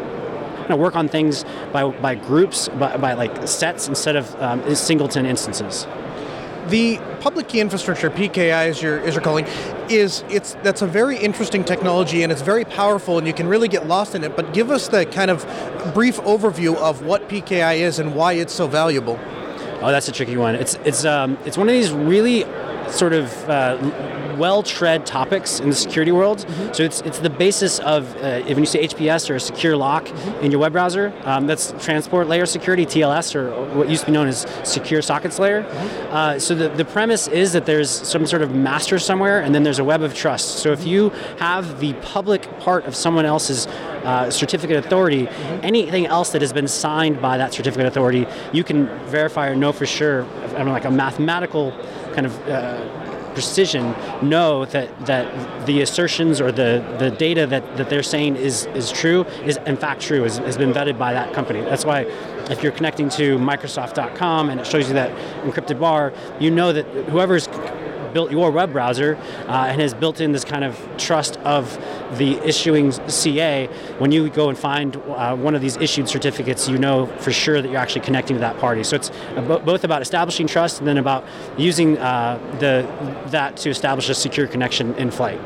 [0.70, 5.86] work on things by, by groups, by, by like sets instead of um, singleton instances.
[6.68, 9.44] The public key infrastructure (PKI), as you're, as you're calling,
[9.90, 13.68] is it's that's a very interesting technology and it's very powerful, and you can really
[13.68, 14.34] get lost in it.
[14.34, 15.42] But give us the kind of
[15.92, 19.20] brief overview of what PKI is and why it's so valuable.
[19.82, 20.54] Oh, that's a tricky one.
[20.54, 22.46] It's it's um, it's one of these really
[22.88, 23.76] sort of uh,
[24.38, 26.38] well-tread topics in the security world.
[26.38, 26.72] Mm-hmm.
[26.72, 30.06] So it's it's the basis of uh, when you say HTTPS or a secure lock
[30.06, 30.44] mm-hmm.
[30.44, 31.12] in your web browser.
[31.24, 35.38] Um, that's transport layer security (TLS) or what used to be known as secure sockets
[35.38, 35.62] layer.
[35.62, 36.14] Mm-hmm.
[36.14, 39.62] Uh, so the, the premise is that there's some sort of master somewhere, and then
[39.62, 40.58] there's a web of trust.
[40.58, 45.64] So if you have the public part of someone else's uh, certificate authority, mm-hmm.
[45.64, 49.72] anything else that has been signed by that certificate authority, you can verify or know
[49.72, 50.24] for sure,
[50.56, 51.72] I mean, like a mathematical
[52.14, 53.03] kind of uh,
[53.34, 58.66] precision know that that the assertions or the, the data that, that they're saying is,
[58.66, 61.60] is true is in fact true, has, has been vetted by that company.
[61.60, 62.02] That's why
[62.50, 65.10] if you're connecting to Microsoft.com and it shows you that
[65.44, 67.48] encrypted bar, you know that whoever's
[68.14, 71.76] built your web browser uh, and has built in this kind of trust of
[72.16, 73.66] the issuing CA.
[73.98, 77.60] When you go and find uh, one of these issued certificates, you know for sure
[77.60, 78.82] that you're actually connecting to that party.
[78.84, 79.10] So it's
[79.46, 81.26] both about establishing trust and then about
[81.58, 82.88] using uh, the
[83.30, 85.40] that to establish a secure connection in flight.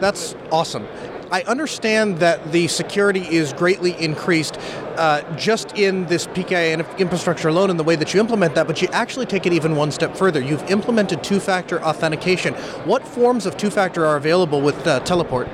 [0.00, 0.86] That's awesome.
[1.30, 4.58] I understand that the security is greatly increased
[4.98, 8.82] uh, just in this PKI infrastructure alone in the way that you implement that, but
[8.82, 10.40] you actually take it even one step further.
[10.40, 12.54] You've implemented two factor authentication.
[12.84, 15.48] What forms of two factor are available with uh, Teleport?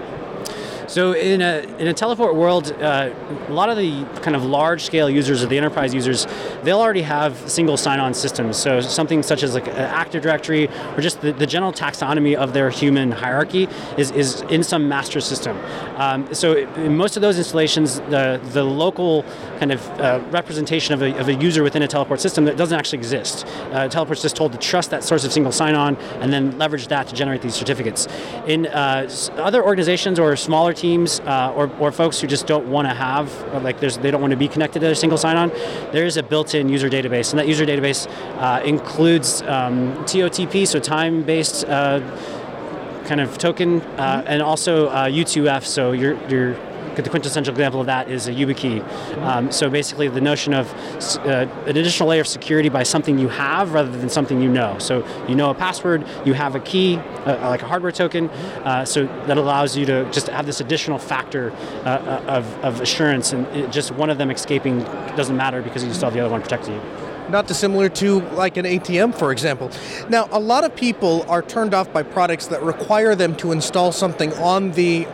[0.94, 3.10] So in a in a teleport world, uh,
[3.48, 6.28] a lot of the kind of large scale users or the enterprise users,
[6.62, 8.56] they'll already have single sign-on systems.
[8.56, 12.52] So something such as like an Active Directory or just the, the general taxonomy of
[12.52, 13.66] their human hierarchy
[13.98, 15.58] is, is in some master system.
[15.96, 19.24] Um, so in most of those installations, the the local
[19.58, 22.78] kind of uh, representation of a, of a user within a teleport system that doesn't
[22.78, 23.44] actually exist.
[23.72, 27.08] Uh, teleport's just told to trust that source of single sign-on and then leverage that
[27.08, 28.06] to generate these certificates.
[28.46, 32.86] In uh, other organizations or smaller teams uh, or, or folks who just don't want
[32.86, 33.28] to have
[33.62, 35.48] like there's they don't want to be connected to a single sign-on,
[35.92, 38.06] there is a built-in user database, and that user database
[38.38, 42.00] uh, includes um, TOTP, so time-based uh,
[43.06, 46.54] kind of token, uh, and also uh, U2F, so your your
[47.02, 48.86] the quintessential example of that is a YubiKey.
[49.22, 50.72] Um, so basically, the notion of
[51.18, 54.78] uh, an additional layer of security by something you have rather than something you know.
[54.78, 58.28] So you know a password, you have a key, uh, like a hardware token.
[58.30, 61.52] Uh, so that allows you to just have this additional factor
[61.84, 64.80] uh, uh, of, of assurance, and it, just one of them escaping
[65.16, 66.80] doesn't matter because you still have the other one protecting you
[67.30, 69.70] not dissimilar to like an ATM, for example.
[70.08, 73.92] Now, a lot of people are turned off by products that require them to install
[73.92, 75.06] something on the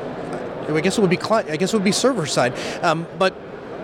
[0.77, 2.55] I guess it would be I guess it would be server side.
[2.83, 3.35] Um, but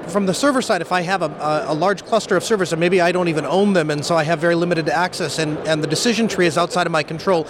[0.09, 3.01] from the server side, if I have a, a, large cluster of servers and maybe
[3.01, 5.89] I don't even own them, and so I have very limited access, and, and the
[5.89, 7.47] decision tree is outside of my control,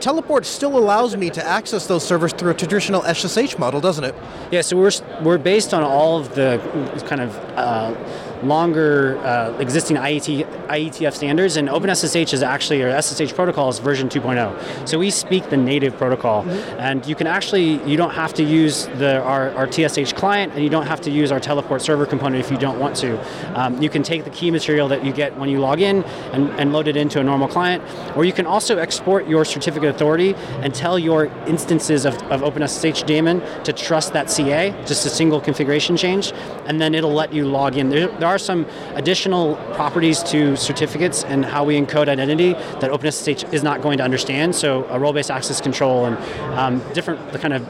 [0.00, 4.14] Teleport still allows me to access those servers through a traditional SSH model, doesn't it?
[4.50, 4.90] Yeah, so we're,
[5.22, 6.58] we're based on all of the
[7.06, 7.94] kind of uh,
[8.42, 14.08] longer uh, existing IET, IETF standards, and OpenSSH is actually, or SSH protocol is version
[14.08, 14.88] 2.0.
[14.88, 16.80] So we speak the native protocol, mm-hmm.
[16.80, 20.62] and you can actually, you don't have to use the our, our TSH client, and
[20.62, 23.18] you don't have to use our teleport server component if you don't want to.
[23.58, 26.48] Um, you can take the key material that you get when you log in and,
[26.60, 27.82] and load it into a normal client,
[28.16, 33.06] or you can also export your certificate authority and tell your instances of, of OpenSSH
[33.06, 36.32] daemon to trust that CA, just a single configuration change,
[36.66, 37.90] and then it'll let you log in.
[37.90, 38.64] There, there are some
[38.94, 44.04] additional properties to certificates and how we encode identity that OpenSSH is not going to
[44.04, 44.54] understand.
[44.54, 46.16] So a role-based access control and
[46.56, 47.66] um, different kind of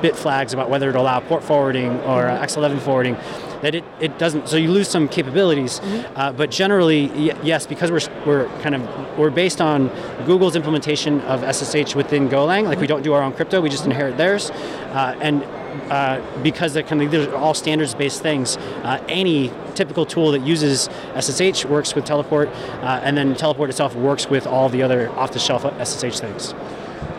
[0.00, 3.16] bit flags about whether to allow port forwarding or uh, X11 forwarding
[3.62, 6.16] that it, it doesn't so you lose some capabilities mm-hmm.
[6.16, 9.88] uh, but generally y- yes because we're, we're kind of we're based on
[10.26, 12.80] google's implementation of ssh within golang like mm-hmm.
[12.82, 15.42] we don't do our own crypto we just inherit theirs uh, and
[15.90, 18.56] uh, because they're, kind of, they're all standards-based things.
[18.56, 23.94] Uh, any typical tool that uses SSH works with Teleport, uh, and then Teleport itself
[23.94, 26.54] works with all the other off-the-shelf SSH things.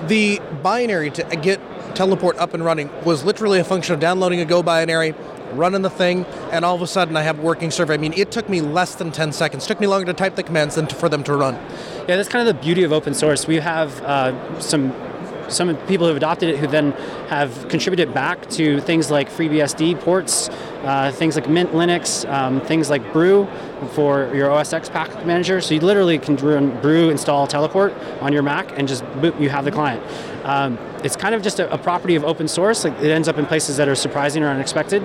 [0.08, 1.60] The binary to get
[1.96, 5.14] Teleport up and running was literally a function of downloading a Go binary,
[5.54, 7.94] running the thing, and all of a sudden I have a working server.
[7.94, 9.64] I mean, it took me less than 10 seconds.
[9.64, 11.56] It took me longer to type the commands than to, for them to run.
[12.08, 13.48] Yeah, that's kind of the beauty of open source.
[13.48, 14.92] We have uh, some
[15.50, 16.92] some people who have adopted it who then
[17.30, 20.50] have contributed back to things like FreeBSD ports,
[20.84, 23.48] uh, things like Mint Linux, um, things like Brew
[23.94, 25.62] for your OS X package manager.
[25.62, 29.50] So you literally can run Brew install Teleport on your Mac and just boop, you
[29.50, 30.04] have the client.
[30.46, 32.84] Um, it's kind of just a, a, property of open source.
[32.84, 35.04] Like it ends up in places that are surprising or unexpected.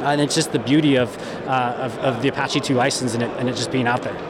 [0.00, 3.30] And it's just the beauty of, uh, of, of, the Apache 2 license and it,
[3.38, 4.27] and it just being out there.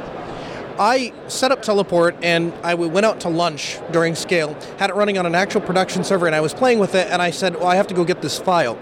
[0.79, 5.18] I set up Teleport and I went out to lunch during Scale, had it running
[5.18, 7.66] on an actual production server, and I was playing with it, and I said, Well,
[7.66, 8.79] I have to go get this file.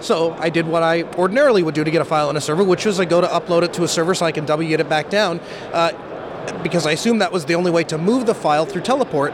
[0.00, 2.64] So I did what I ordinarily would do to get a file on a server,
[2.64, 4.88] which was I go to upload it to a server so I can W it
[4.88, 5.40] back down,
[5.72, 5.92] uh,
[6.62, 9.32] because I assumed that was the only way to move the file through Teleport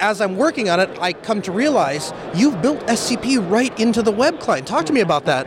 [0.00, 4.12] as I'm working on it, I come to realize you've built SCP right into the
[4.12, 4.66] web client.
[4.66, 5.46] Talk to me about that.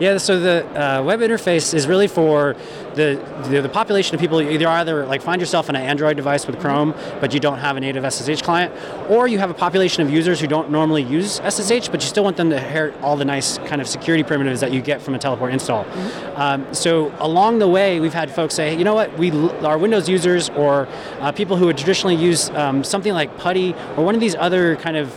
[0.00, 2.56] Yeah, so the uh, web interface is really for
[2.94, 6.46] the, the, the population of people either either like find yourself on an Android device
[6.46, 8.74] with Chrome, but you don't have a native SSH client,
[9.08, 12.24] or you have a population of users who don't normally use SSH, but you still
[12.24, 15.14] want them to inherit all the nice kind of security primitives that you get from
[15.14, 15.84] a teleport install.
[15.84, 16.40] Mm-hmm.
[16.40, 19.30] Um, so along the way, we've had folks say, hey, you know what, we
[19.62, 20.88] our Windows users or
[21.20, 24.76] uh, people who would traditionally use um, something like PuTTY or one of these other
[24.76, 25.16] kind of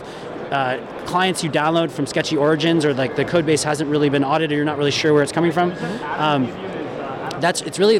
[0.50, 4.24] uh, clients you download from sketchy origins or like the code base hasn't really been
[4.24, 5.72] audited, you're not really sure where it's coming from.
[6.18, 6.46] Um,
[7.40, 7.98] that's it's really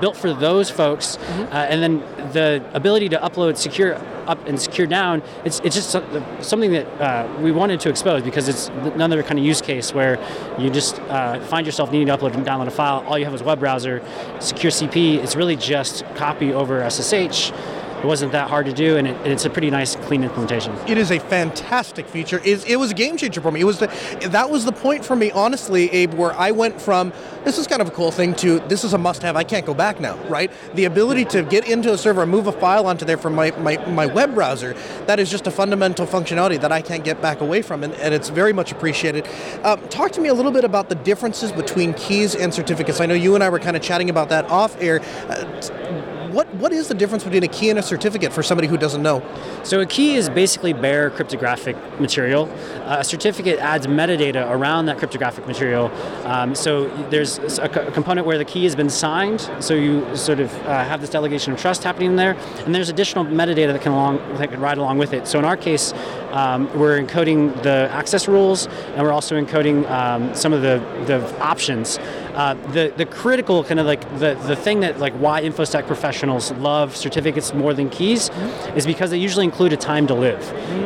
[0.00, 1.42] built for those folks, mm-hmm.
[1.52, 3.94] uh, and then the ability to upload secure
[4.26, 5.22] up and secure down.
[5.44, 9.44] It's it's just something that uh, we wanted to expose because it's another kind of
[9.44, 10.18] use case where
[10.58, 13.04] you just uh, find yourself needing to upload and download a file.
[13.06, 14.02] All you have is web browser,
[14.40, 15.16] secure CP.
[15.16, 17.52] It's really just copy over SSH
[18.00, 20.74] it wasn't that hard to do, and, it, it's a pretty nice, clean implementation.
[20.86, 22.40] It is a fantastic feature.
[22.44, 23.60] It, it was a game changer for me.
[23.60, 23.86] It was the,
[24.30, 27.12] that was the point for me, honestly, Abe, where I went from
[27.44, 29.34] this is kind of a cool thing to this is a must-have.
[29.34, 30.50] I can't go back now, right?
[30.74, 33.52] The ability to get into a server and move a file onto there from my,
[33.52, 34.74] my, my web browser,
[35.06, 38.12] that is just a fundamental functionality that I can't get back away from, and, and
[38.12, 39.26] it's very much appreciated.
[39.62, 43.00] Um, talk to me a little bit about the differences between keys and certificates.
[43.00, 45.00] I know you and I were kind of chatting about that off air.
[45.28, 48.76] Uh, what what is the difference between a key and a certificate for somebody who
[48.76, 49.22] doesn't know?
[49.64, 52.48] So a key is basically bare cryptographic material.
[52.84, 55.90] Uh, a certificate adds metadata around that cryptographic material.
[56.24, 60.40] Um, so there's a, co- component where the key has been signed, so you sort
[60.40, 63.92] of uh, have this delegation of trust happening there, and there's additional metadata that can
[63.92, 65.26] along that can ride along with it.
[65.26, 65.92] So in our case,
[66.30, 71.18] um, we're encoding the access rules, and we're also encoding um, some of the the
[71.40, 71.98] options.
[72.38, 76.52] Uh, the the critical kind of like the the thing that like why infosec professionals
[76.52, 78.30] love certificates more than keys
[78.76, 80.40] is because they usually include a time to live.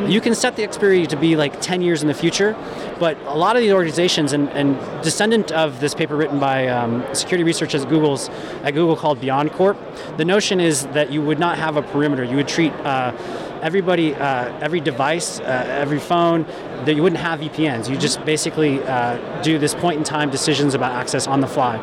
[0.09, 2.55] You can set the expiry to be like 10 years in the future,
[2.99, 7.05] but a lot of these organizations and, and descendant of this paper written by um,
[7.13, 8.29] security researchers at Google's
[8.63, 12.23] at Google called BeyondCorp, the notion is that you would not have a perimeter.
[12.23, 13.11] You would treat uh,
[13.63, 16.43] everybody, uh, every device, uh, every phone,
[16.85, 17.89] that you wouldn't have VPNs.
[17.89, 21.77] You just basically uh, do this point in time decisions about access on the fly.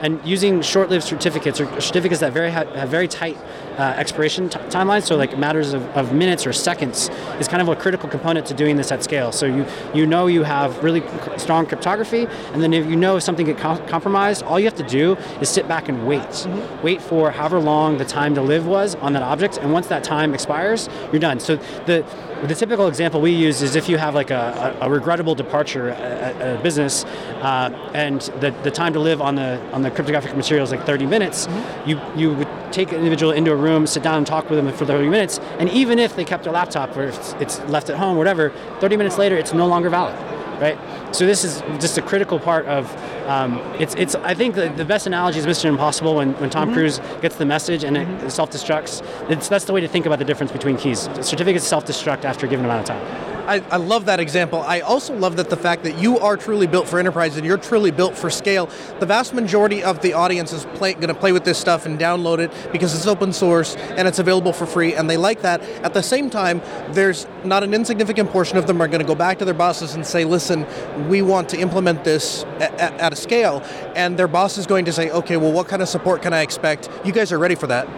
[0.00, 3.36] And using short-lived certificates or certificates that very ha- have very tight
[3.78, 7.68] uh, expiration t- timelines, so like matters of, of minutes or seconds, is kind of
[7.68, 9.32] a critical component to doing this at scale.
[9.32, 13.16] So you you know you have really c- strong cryptography, and then if you know
[13.16, 16.46] if something get com- compromised, all you have to do is sit back and wait,
[16.82, 20.04] wait for however long the time to live was on that object, and once that
[20.04, 21.40] time expires, you're done.
[21.40, 21.56] So
[21.86, 22.04] the
[22.46, 25.88] the typical example we use is if you have like a, a, a regrettable departure
[25.90, 27.04] at, at a business,
[27.42, 30.84] uh, and the, the time to live on the on the cryptographic material is like
[30.84, 31.48] 30 minutes,
[31.86, 34.72] you you would take an individual into a room, sit down and talk with them
[34.72, 37.96] for 30 minutes, and even if they kept their laptop or if it's, left at
[37.96, 38.50] home, whatever,
[38.80, 40.14] 30 minutes later it's no longer valid,
[40.60, 40.78] right?
[41.14, 42.92] So this is just a critical part of
[43.28, 46.74] um, it's it's I think the, the best analogy is Mission Impossible when, when Tom
[46.74, 49.02] Cruise gets the message and it self-destructs.
[49.30, 51.08] It's that's the way to think about the difference between keys.
[51.22, 53.33] Certificates self-destruct after a given amount of time.
[53.46, 54.62] I, I love that example.
[54.62, 57.58] I also love that the fact that you are truly built for enterprise and you're
[57.58, 58.70] truly built for scale.
[59.00, 62.38] The vast majority of the audience is going to play with this stuff and download
[62.38, 65.62] it because it's open source and it's available for free, and they like that.
[65.82, 69.14] At the same time, there's not an insignificant portion of them are going to go
[69.14, 70.66] back to their bosses and say, "Listen,
[71.08, 73.62] we want to implement this at, at, at a scale,"
[73.94, 76.40] and their boss is going to say, "Okay, well, what kind of support can I
[76.40, 77.88] expect?" You guys are ready for that.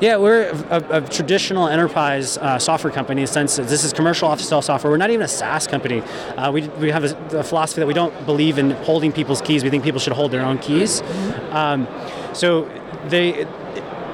[0.00, 4.95] Yeah, we're a, a traditional enterprise uh, software company that this is commercial off-the-shelf software.
[4.96, 6.00] We're not even a SaaS company.
[6.00, 9.62] Uh, we, we have a, a, philosophy that we don't believe in holding people's keys.
[9.62, 11.02] We think people should hold their own keys.
[11.50, 11.86] Um,
[12.32, 12.64] so
[13.08, 13.46] they.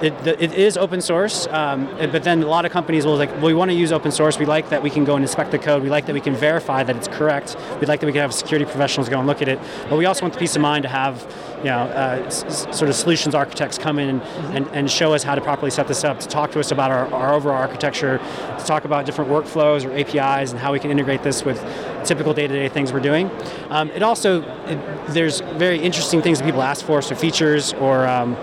[0.03, 3.47] It, it is open source, um, but then a lot of companies will like, well,
[3.47, 4.37] we want to use open source.
[4.37, 5.81] We like that we can go and inspect the code.
[5.81, 7.57] We like that we can verify that it's correct.
[7.81, 9.61] We like that we can have security professionals go and look at it.
[9.89, 11.25] But we also want the peace of mind to have,
[11.59, 14.23] you know, uh, s- sort of solutions architects come in and,
[14.57, 16.91] and, and show us how to properly set this up, to talk to us about
[16.91, 18.19] our, our overall architecture,
[18.59, 21.65] to talk about different workflows or APIs and how we can integrate this with
[22.05, 23.31] typical day-to-day things we're doing.
[23.71, 24.81] Um, it also, it,
[25.15, 28.37] there's very interesting things that people ask for, so features or um,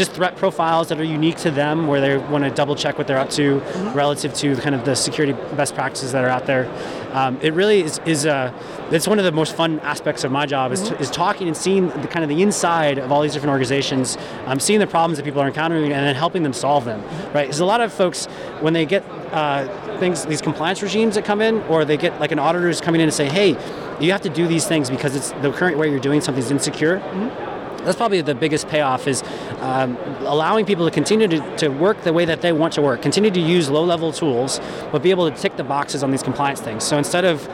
[0.00, 3.06] just threat profiles that are unique to them where they want to double check what
[3.06, 3.58] they're up to
[3.94, 6.66] relative to kind of the security best practices that are out there.
[7.12, 8.50] Um, it really is, is uh,
[8.90, 11.88] it's one of the most fun aspects of my job is, is talking and seeing
[11.88, 15.24] the kind of the inside of all these different organizations, um, seeing the problems that
[15.24, 17.02] people are encountering and then helping them solve them,
[17.34, 17.42] right?
[17.42, 18.24] Because a lot of folks,
[18.60, 22.32] when they get uh, things, these compliance regimes that come in, or they get like
[22.32, 23.50] an auditor who's coming in and say, hey,
[24.00, 26.50] you have to do these things because it's the current way you're doing something is
[26.50, 27.02] insecure
[27.84, 29.22] that's probably the biggest payoff is
[29.60, 33.02] um, allowing people to continue to, to work the way that they want to work
[33.02, 34.60] continue to use low-level tools
[34.92, 37.48] but be able to tick the boxes on these compliance things so instead of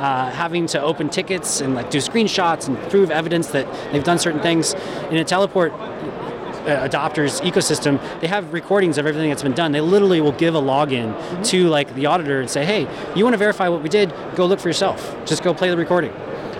[0.00, 4.18] uh, having to open tickets and like do screenshots and prove evidence that they've done
[4.18, 4.72] certain things
[5.10, 9.72] in a teleport uh, adopters ecosystem, they have recordings of everything that's been done.
[9.72, 11.14] They literally will give a login
[11.46, 14.12] to like the auditor and say, "Hey, you want to verify what we did?
[14.36, 15.16] Go look for yourself.
[15.26, 16.12] Just go play the recording."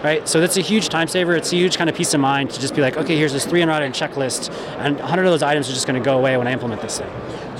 [0.03, 1.37] Right, so that's a huge time saver.
[1.37, 3.45] It's a huge kind of peace of mind to just be like, okay, here's this
[3.45, 6.47] 300 item checklist, and 100 of those items are just going to go away when
[6.47, 7.11] I implement this thing.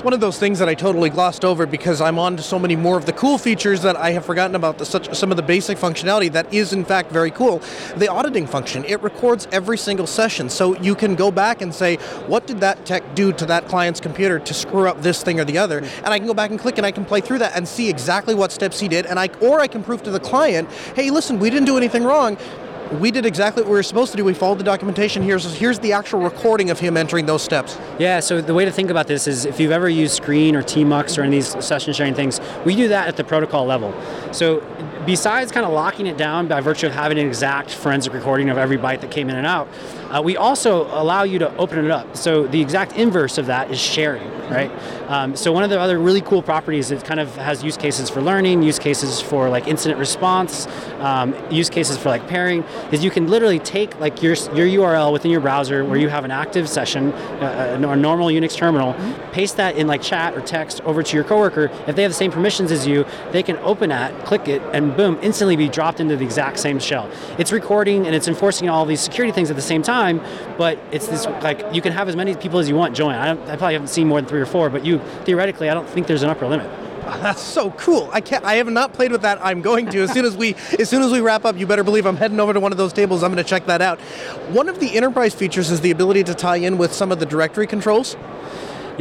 [0.01, 2.57] It's one of those things that I totally glossed over because I'm on to so
[2.57, 5.37] many more of the cool features that I have forgotten about the, such some of
[5.37, 7.61] the basic functionality that is in fact very cool.
[7.97, 10.49] The auditing function, it records every single session.
[10.49, 13.99] So you can go back and say, what did that tech do to that client's
[13.99, 15.81] computer to screw up this thing or the other?
[15.81, 16.05] Hmm.
[16.05, 17.87] And I can go back and click and I can play through that and see
[17.87, 21.11] exactly what steps he did and I or I can prove to the client, hey,
[21.11, 22.39] listen, we didn't do anything wrong
[22.99, 24.25] we did exactly what we were supposed to do.
[24.25, 25.23] We followed the documentation.
[25.23, 27.77] Here's here's the actual recording of him entering those steps.
[27.99, 30.63] Yeah, so the way to think about this is if you've ever used Screen or
[30.63, 33.93] Tmux or any of these session sharing things, we do that at the protocol level.
[34.33, 34.61] So
[35.05, 38.57] besides kind of locking it down by virtue of having an exact forensic recording of
[38.57, 39.67] every byte that came in and out,
[40.11, 42.17] uh, we also allow you to open it up.
[42.17, 44.71] So the exact inverse of that is sharing, right?
[45.07, 48.09] Um, so one of the other really cool properties it kind of has use cases
[48.09, 50.67] for learning, use cases for like incident response,
[50.99, 55.13] um, use cases for like pairing, is you can literally take like your your URL
[55.13, 58.93] within your browser where you have an active session, uh, a normal Unix terminal,
[59.31, 61.71] paste that in like chat or text over to your coworker.
[61.87, 64.95] If they have the same permissions as you, they can open that, click it, and
[64.95, 67.09] boom, instantly be dropped into the exact same shell.
[67.37, 70.00] It's recording and it's enforcing all these security things at the same time,
[70.57, 73.15] but it's this like you can have as many people as you want join.
[73.15, 75.87] I, I probably haven't seen more than three or four, but you theoretically, I don't
[75.87, 76.69] think there's an upper limit.
[77.01, 78.09] That's so cool.
[78.11, 78.43] I can't.
[78.45, 79.43] I have not played with that.
[79.43, 81.57] I'm going to as soon as we as soon as we wrap up.
[81.57, 83.23] You better believe I'm heading over to one of those tables.
[83.23, 83.99] I'm going to check that out.
[84.51, 87.25] One of the enterprise features is the ability to tie in with some of the
[87.25, 88.15] directory controls.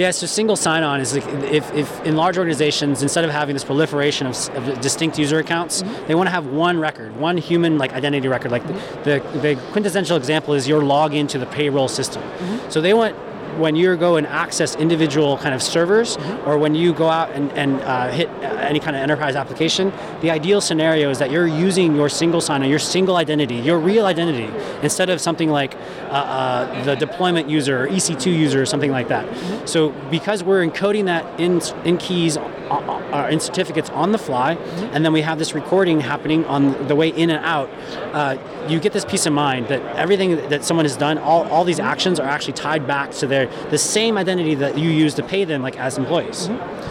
[0.01, 3.65] Yeah, so single sign-on is like if, if in large organizations, instead of having this
[3.65, 6.07] proliferation of, of distinct user accounts, mm-hmm.
[6.07, 8.51] they want to have one record, one human like identity record.
[8.51, 9.03] Like mm-hmm.
[9.03, 12.23] the, the, the, quintessential example is your login to the payroll system.
[12.23, 12.71] Mm-hmm.
[12.71, 13.15] So they want
[13.59, 16.49] when you go and access individual kind of servers mm-hmm.
[16.49, 18.31] or when you go out and, and uh, hit
[18.71, 19.93] any kind of enterprise application,
[20.23, 24.07] the ideal scenario is that you're using your single sign-on, your single identity, your real
[24.07, 24.49] identity,
[24.83, 29.09] instead of something like uh, uh, the deployment user or EC2 user or something like
[29.09, 29.27] that.
[29.27, 29.67] Mm-hmm.
[29.67, 34.95] So because we're encoding that in, in keys uh, in certificates on the fly, mm-hmm.
[34.95, 37.69] and then we have this recording happening on the way in and out,
[38.15, 38.37] uh,
[38.69, 41.81] you get this peace of mind that everything that someone has done, all, all these
[41.81, 45.45] actions are actually tied back to their the same identity that you use to pay
[45.45, 46.47] them like as employees.
[46.47, 46.90] Mm-hmm.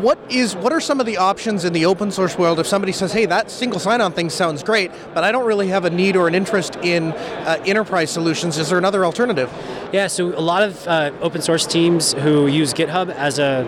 [0.00, 2.92] What is what are some of the options in the open source world if somebody
[2.92, 6.16] says, "Hey, that single sign-on thing sounds great, but I don't really have a need
[6.16, 8.56] or an interest in uh, enterprise solutions"?
[8.56, 9.52] Is there another alternative?
[9.92, 13.66] Yeah, so a lot of uh, open source teams who use GitHub as a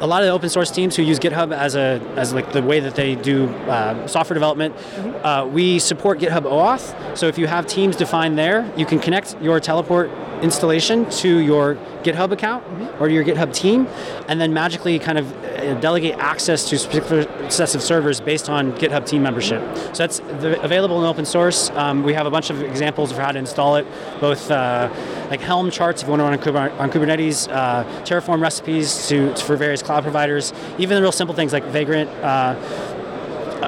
[0.00, 2.62] a lot of the open source teams who use GitHub as a as like the
[2.62, 5.26] way that they do uh, software development, mm-hmm.
[5.26, 7.16] uh, we support GitHub OAuth.
[7.18, 10.10] So if you have teams defined there, you can connect your teleport
[10.42, 13.02] installation to your GitHub account mm-hmm.
[13.02, 13.88] or your GitHub team,
[14.28, 18.72] and then magically kind of uh, delegate access to specific sets of servers based on
[18.74, 19.60] GitHub team membership.
[19.76, 21.70] So that's available in open source.
[21.70, 23.86] Um, we have a bunch of examples of how to install it,
[24.20, 24.88] both uh,
[25.30, 29.56] like Helm charts if you want to run on Kubernetes, uh, Terraform recipes to, for
[29.56, 32.10] various cloud providers, even the real simple things like Vagrant.
[32.22, 32.54] Uh,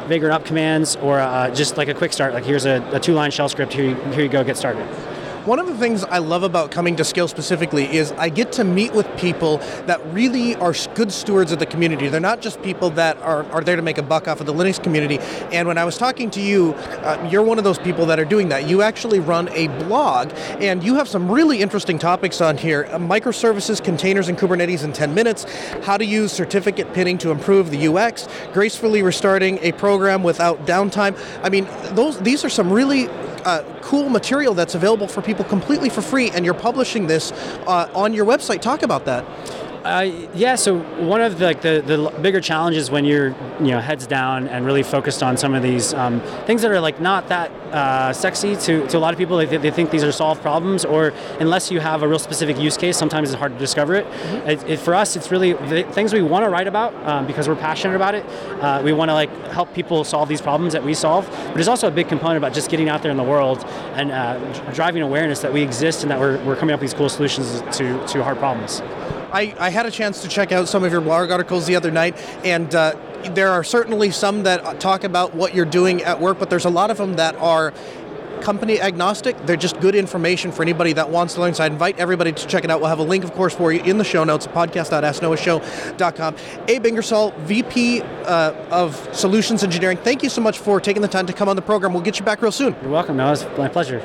[0.08, 3.30] Vagrant up commands, or uh, just like a quick start, like here's a, a two-line
[3.30, 3.72] shell script.
[3.72, 4.86] Here you, here you go, get started.
[5.46, 8.64] One of the things I love about coming to Scale specifically is I get to
[8.64, 12.08] meet with people that really are good stewards of the community.
[12.08, 14.52] They're not just people that are, are there to make a buck off of the
[14.52, 15.18] Linux community.
[15.52, 18.24] And when I was talking to you, uh, you're one of those people that are
[18.24, 18.68] doing that.
[18.68, 22.98] You actually run a blog, and you have some really interesting topics on here uh,
[22.98, 25.44] microservices, containers, and Kubernetes in 10 minutes,
[25.84, 31.16] how to use certificate pinning to improve the UX, gracefully restarting a program without downtime.
[31.44, 33.08] I mean, those these are some really
[33.46, 37.32] uh, cool material that's available for people completely for free, and you're publishing this
[37.66, 38.60] uh, on your website.
[38.60, 39.24] Talk about that.
[39.86, 43.28] Uh, yeah, so one of the, like the, the bigger challenges when you're
[43.60, 46.80] you know heads down and really focused on some of these um, things that are
[46.80, 49.36] like not that uh, sexy to, to a lot of people.
[49.36, 52.76] They, they think these are solved problems, or unless you have a real specific use
[52.76, 54.06] case, sometimes it's hard to discover it.
[54.06, 54.48] Mm-hmm.
[54.48, 57.46] it, it for us, it's really the things we want to write about um, because
[57.46, 58.26] we're passionate about it.
[58.60, 61.68] Uh, we want to like help people solve these problems that we solve, but there's
[61.68, 63.64] also a big component about just getting out there in the world
[63.94, 64.36] and uh,
[64.72, 67.60] driving awareness that we exist and that we're, we're coming up with these cool solutions
[67.76, 68.82] to, to hard problems.
[69.32, 71.90] I, I had a chance to check out some of your blog articles the other
[71.90, 72.96] night, and uh,
[73.34, 76.70] there are certainly some that talk about what you're doing at work, but there's a
[76.70, 77.72] lot of them that are
[78.40, 79.36] company agnostic.
[79.46, 81.54] They're just good information for anybody that wants to learn.
[81.54, 82.80] So I invite everybody to check it out.
[82.80, 86.36] We'll have a link, of course, for you in the show notes, podcast.asknoahshow.com.
[86.68, 91.26] Abe Ingersoll, VP uh, of Solutions Engineering, thank you so much for taking the time
[91.26, 91.92] to come on the program.
[91.92, 92.76] We'll get you back real soon.
[92.82, 93.16] You're welcome.
[93.16, 94.00] No, it's my pleasure.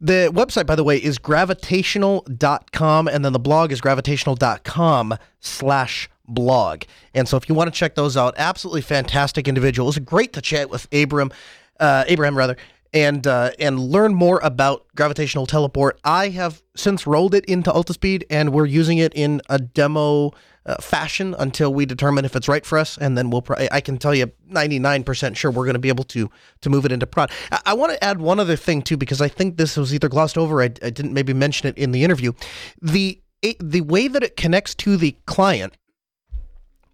[0.00, 6.82] The website, by the way, is gravitational.com, and then the blog is gravitational.com slash blog.
[7.14, 9.86] And so if you want to check those out, absolutely fantastic individual.
[9.86, 11.32] It was great to chat with Abram,
[11.80, 12.56] uh, Abraham rather,
[12.96, 16.00] and uh, and learn more about gravitational teleport.
[16.02, 20.32] I have since rolled it into Altispeed, and we're using it in a demo
[20.64, 23.42] uh, fashion until we determine if it's right for us, and then we'll.
[23.42, 26.30] Pr- I can tell you, ninety nine percent sure we're going to be able to
[26.62, 27.30] to move it into prod.
[27.52, 30.08] I, I want to add one other thing too because I think this was either
[30.08, 30.62] glossed over.
[30.62, 32.32] I, I didn't maybe mention it in the interview.
[32.80, 35.76] The it, the way that it connects to the client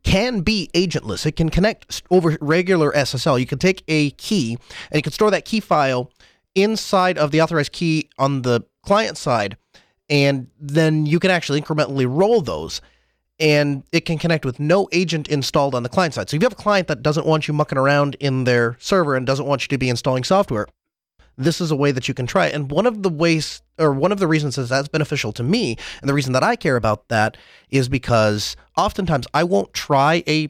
[0.02, 1.26] can be agentless.
[1.26, 3.38] It can connect over regular SSL.
[3.38, 4.58] You can take a key
[4.90, 6.10] and you can store that key file
[6.54, 9.56] inside of the authorized key on the client side,
[10.10, 12.80] and then you can actually incrementally roll those.
[13.40, 16.30] And it can connect with no agent installed on the client side.
[16.30, 19.16] So if you have a client that doesn't want you mucking around in their server
[19.16, 20.68] and doesn't want you to be installing software,
[21.36, 22.46] this is a way that you can try.
[22.46, 25.76] And one of the ways, or one of the reasons that that's beneficial to me,
[26.00, 27.36] and the reason that I care about that
[27.70, 30.48] is because oftentimes I won't try a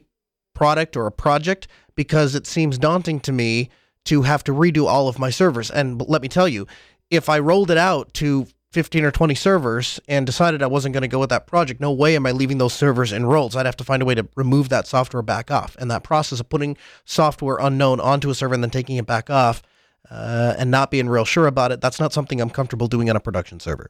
[0.53, 3.69] product or a project because it seems daunting to me
[4.05, 5.71] to have to redo all of my servers.
[5.71, 6.67] And let me tell you,
[7.09, 11.03] if I rolled it out to 15 or 20 servers and decided I wasn't going
[11.03, 13.53] to go with that project, no way am I leaving those servers enrolled.
[13.53, 15.75] So I'd have to find a way to remove that software back off.
[15.79, 16.75] And that process of putting
[17.05, 19.61] software unknown onto a server and then taking it back off
[20.09, 23.15] uh, and not being real sure about it, that's not something I'm comfortable doing on
[23.15, 23.89] a production server.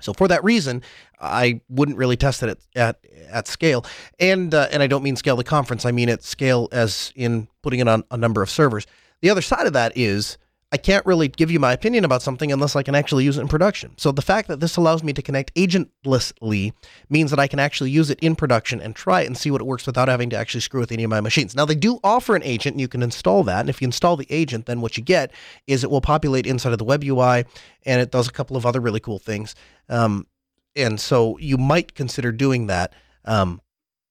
[0.00, 0.82] So for that reason,
[1.20, 3.84] I wouldn't really test it at at, at scale,
[4.18, 5.84] and uh, and I don't mean scale the conference.
[5.84, 8.86] I mean at scale as in putting it on a number of servers.
[9.20, 10.38] The other side of that is
[10.72, 13.40] I can't really give you my opinion about something unless I can actually use it
[13.40, 13.92] in production.
[13.96, 16.72] So the fact that this allows me to connect agentlessly
[17.08, 19.60] means that I can actually use it in production and try it and see what
[19.60, 21.56] it works without having to actually screw with any of my machines.
[21.56, 23.60] Now they do offer an agent and you can install that.
[23.60, 25.32] And if you install the agent, then what you get
[25.66, 27.44] is it will populate inside of the web UI
[27.84, 29.56] and it does a couple of other really cool things.
[29.88, 30.28] Um,
[30.76, 32.92] and so you might consider doing that.
[33.24, 33.60] Um,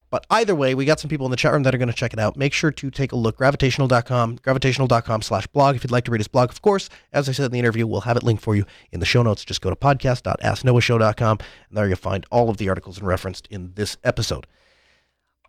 [0.10, 1.94] but either way, we got some people in the chat room that are going to
[1.94, 2.36] check it out.
[2.36, 3.38] Make sure to take a look.
[3.38, 5.76] Gravitational.com, gravitational.com slash blog.
[5.76, 7.86] If you'd like to read his blog, of course, as I said in the interview,
[7.86, 9.46] we'll have it linked for you in the show notes.
[9.46, 11.38] Just go to podcast.asknoahshow.com,
[11.70, 14.48] and there you'll find all of the articles and referenced in this episode.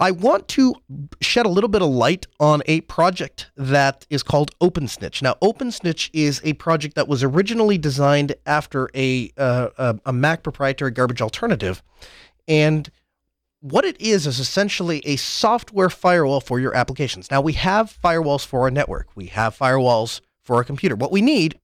[0.01, 0.75] I want to
[1.21, 5.21] shed a little bit of light on a project that is called OpenSnitch.
[5.21, 10.43] Now, OpenSnitch is a project that was originally designed after a, uh, a, a Mac
[10.43, 11.83] proprietary garbage alternative,
[12.49, 12.91] and
[13.61, 17.31] what it is is essentially a software firewall for your applications.
[17.31, 19.09] Now we have firewalls for our network.
[19.15, 20.97] We have firewalls for our computer.
[20.97, 21.59] What we need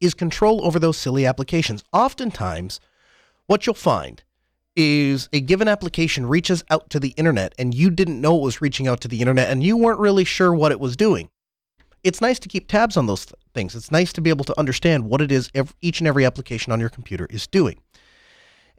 [0.00, 1.84] is control over those silly applications.
[1.92, 2.80] Oftentimes,
[3.46, 4.22] what you'll find
[4.74, 8.60] is a given application reaches out to the internet and you didn't know it was
[8.60, 11.28] reaching out to the internet and you weren't really sure what it was doing.
[12.02, 13.74] It's nice to keep tabs on those th- things.
[13.74, 15.50] It's nice to be able to understand what it is
[15.82, 17.78] each and every application on your computer is doing.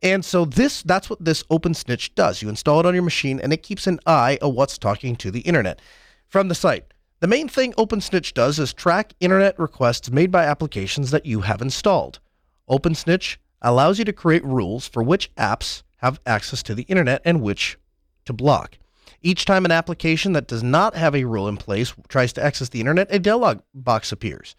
[0.02, 2.42] And so this that's what this OpenSnitch does.
[2.42, 5.32] You install it on your machine and it keeps an eye on what's talking to
[5.32, 5.80] the internet
[6.28, 6.94] from the site.
[7.20, 11.62] The main thing OpenSnitch does is track internet requests made by applications that you have
[11.62, 12.20] installed.
[12.68, 17.42] OpenSnitch allows you to create rules for which apps have access to the internet and
[17.42, 17.78] which
[18.26, 18.80] to block.
[19.22, 22.70] Each time an application that does not have a rule in place tries to access
[22.70, 24.56] the internet, a dialog box appears.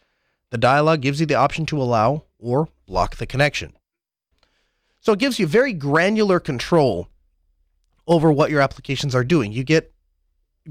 [0.50, 3.72] The dialog gives you the option to allow or block the connection.
[5.02, 7.08] So it gives you very granular control
[8.06, 9.52] over what your applications are doing.
[9.52, 9.92] You get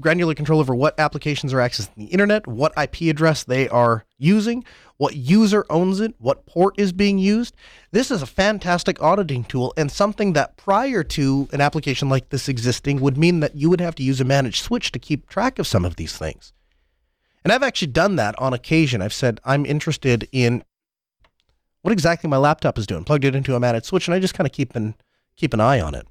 [0.00, 4.64] granular control over what applications are accessing the internet, what IP address they are using,
[4.96, 7.54] what user owns it, what port is being used.
[7.90, 12.48] This is a fantastic auditing tool and something that prior to an application like this
[12.48, 15.58] existing would mean that you would have to use a managed switch to keep track
[15.58, 16.54] of some of these things.
[17.44, 19.02] And I've actually done that on occasion.
[19.02, 20.64] I've said I'm interested in
[21.82, 23.04] what exactly my laptop is doing.
[23.04, 24.94] Plugged it into a managed switch, and I just kind of keep an
[25.36, 26.06] keep an eye on it.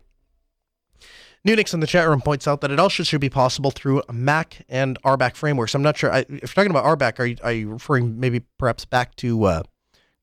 [1.47, 4.13] Nunix in the chat room points out that it also should be possible through a
[4.13, 5.74] Mac and RBAC frameworks.
[5.74, 6.11] I'm not sure.
[6.13, 9.45] I, if you're talking about RBAC, are you, are you referring maybe perhaps back to
[9.45, 9.63] uh,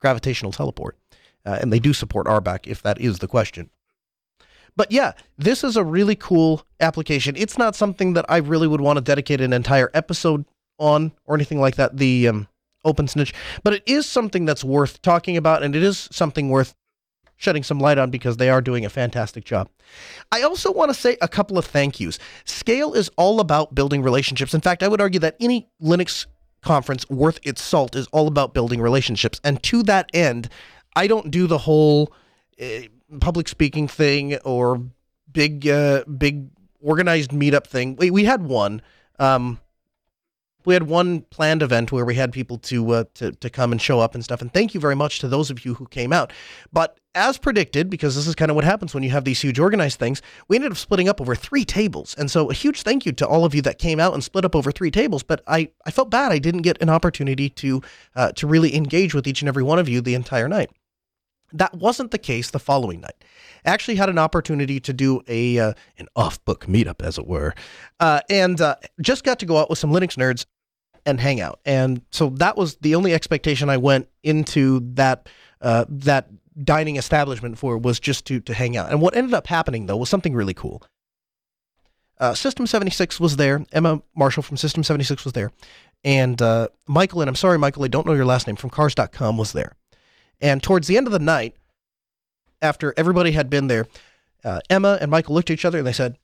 [0.01, 0.97] gravitational teleport?
[1.45, 3.71] Uh, and they do support RBAC if that is the question.
[4.77, 7.35] But yeah, this is a really cool application.
[7.37, 10.45] It's not something that I really would want to dedicate an entire episode
[10.79, 11.97] on or anything like that.
[11.97, 12.49] The um,
[12.87, 16.75] OpenSnitch, but it is something that's worth talking about, and it is something worth
[17.37, 19.69] shedding some light on because they are doing a fantastic job.
[20.31, 22.19] I also want to say a couple of thank yous.
[22.45, 24.53] Scale is all about building relationships.
[24.55, 26.27] In fact, I would argue that any Linux
[26.63, 29.41] conference worth its salt is all about building relationships.
[29.45, 30.49] And to that end,
[30.97, 32.13] I don't do the whole
[32.61, 32.81] uh,
[33.21, 34.83] public speaking thing or
[35.33, 36.49] big, uh, big
[36.81, 37.95] organized meetup thing.
[37.97, 38.83] We, we had one.
[39.21, 39.61] Um,
[40.65, 43.81] we had one planned event where we had people to uh, to to come and
[43.81, 44.41] show up and stuff.
[44.41, 46.33] And thank you very much to those of you who came out.
[46.73, 49.59] But as predicted, because this is kind of what happens when you have these huge
[49.59, 52.15] organized things, we ended up splitting up over three tables.
[52.17, 54.45] And so a huge thank you to all of you that came out and split
[54.45, 55.23] up over three tables.
[55.23, 57.83] But I, I felt bad I didn't get an opportunity to
[58.15, 60.71] uh, to really engage with each and every one of you the entire night.
[61.53, 63.25] That wasn't the case the following night.
[63.65, 67.27] I actually had an opportunity to do a uh, an off book meetup, as it
[67.27, 67.55] were,
[68.01, 70.47] uh, and uh, just got to go out with some Linux nerds
[71.07, 71.61] and hang out.
[71.65, 75.29] And so that was the only expectation I went into that
[75.61, 76.29] uh, that
[76.65, 78.91] dining establishment for was just to to hang out.
[78.91, 80.83] And what ended up happening though was something really cool.
[82.21, 83.65] uh, System 76 was there.
[83.73, 85.51] Emma Marshall from System 76 was there.
[86.05, 89.37] And uh, Michael, and I'm sorry, Michael, I don't know your last name, from Cars.com
[89.37, 89.75] was there.
[90.41, 91.57] And towards the end of the night,
[92.63, 93.87] after everybody had been there,
[94.45, 96.19] uh, Emma and Michael looked at each other and they said,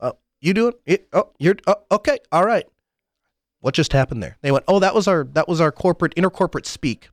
[0.00, 1.08] oh, "You doing it?
[1.12, 2.18] Oh, you're oh, okay.
[2.32, 2.66] All right.
[3.60, 6.66] What just happened there?" They went, "Oh, that was our that was our corporate intercorporate
[6.66, 7.10] speak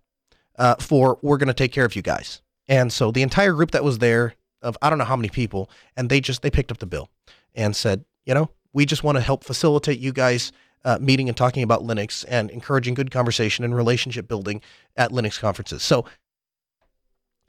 [0.57, 3.71] uh, for we're going to take care of you guys." And so the entire group
[3.71, 6.71] that was there of I don't know how many people, and they just they picked
[6.71, 7.09] up the bill
[7.53, 10.51] and said, "You know, we just want to help facilitate you guys."
[10.83, 14.61] Uh, meeting and talking about Linux and encouraging good conversation and relationship building
[14.95, 15.81] at Linux conferences.
[15.81, 16.05] So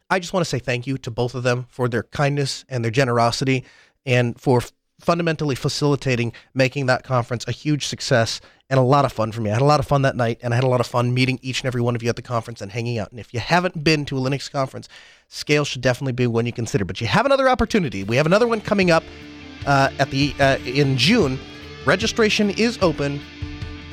[0.08, 2.84] I just want to say thank you to both of them for their kindness and
[2.84, 3.64] their generosity
[4.04, 4.62] and for
[5.00, 8.40] fundamentally facilitating making that conference a huge success
[8.70, 9.50] and a lot of fun for me.
[9.50, 11.12] I had a lot of fun that night and I had a lot of fun
[11.12, 13.10] meeting each and every one of you at the conference and hanging out.
[13.10, 14.88] And if you haven't been to a Linux conference,
[15.28, 16.84] Scale should definitely be one you consider.
[16.84, 18.04] But you have another opportunity.
[18.04, 19.04] We have another one coming up
[19.66, 21.38] uh, at the uh, in June.
[21.84, 23.20] Registration is open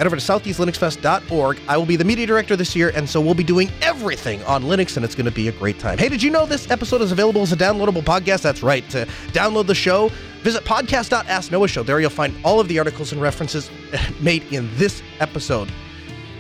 [0.03, 1.59] head over to southeastlinuxfest.org.
[1.67, 4.63] I will be the media director this year, and so we'll be doing everything on
[4.63, 5.97] Linux, and it's going to be a great time.
[5.97, 8.41] Hey, did you know this episode is available as a downloadable podcast?
[8.41, 8.87] That's right.
[8.89, 10.09] To download the show,
[10.41, 11.83] visit podcast.asknoah show.
[11.83, 13.71] There you'll find all of the articles and references
[14.19, 15.71] made in this episode.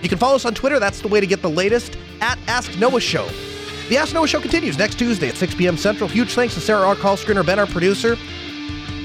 [0.01, 0.79] You can follow us on Twitter.
[0.79, 3.27] That's the way to get the latest at Ask Noah Show.
[3.87, 5.77] The Ask Noah Show continues next Tuesday at 6 p.m.
[5.77, 6.09] Central.
[6.09, 6.95] Huge thanks to Sarah R.
[6.95, 8.17] Call Screener Ben, our producer.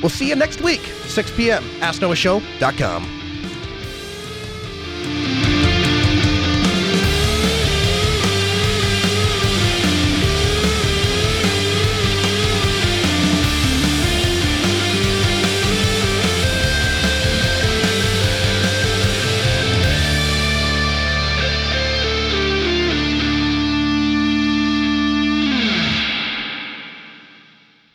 [0.03, 1.63] We'll see you next week, 6 p.m.
[1.81, 3.18] AskNoahShow.com.
[5.09, 5.48] Thank you.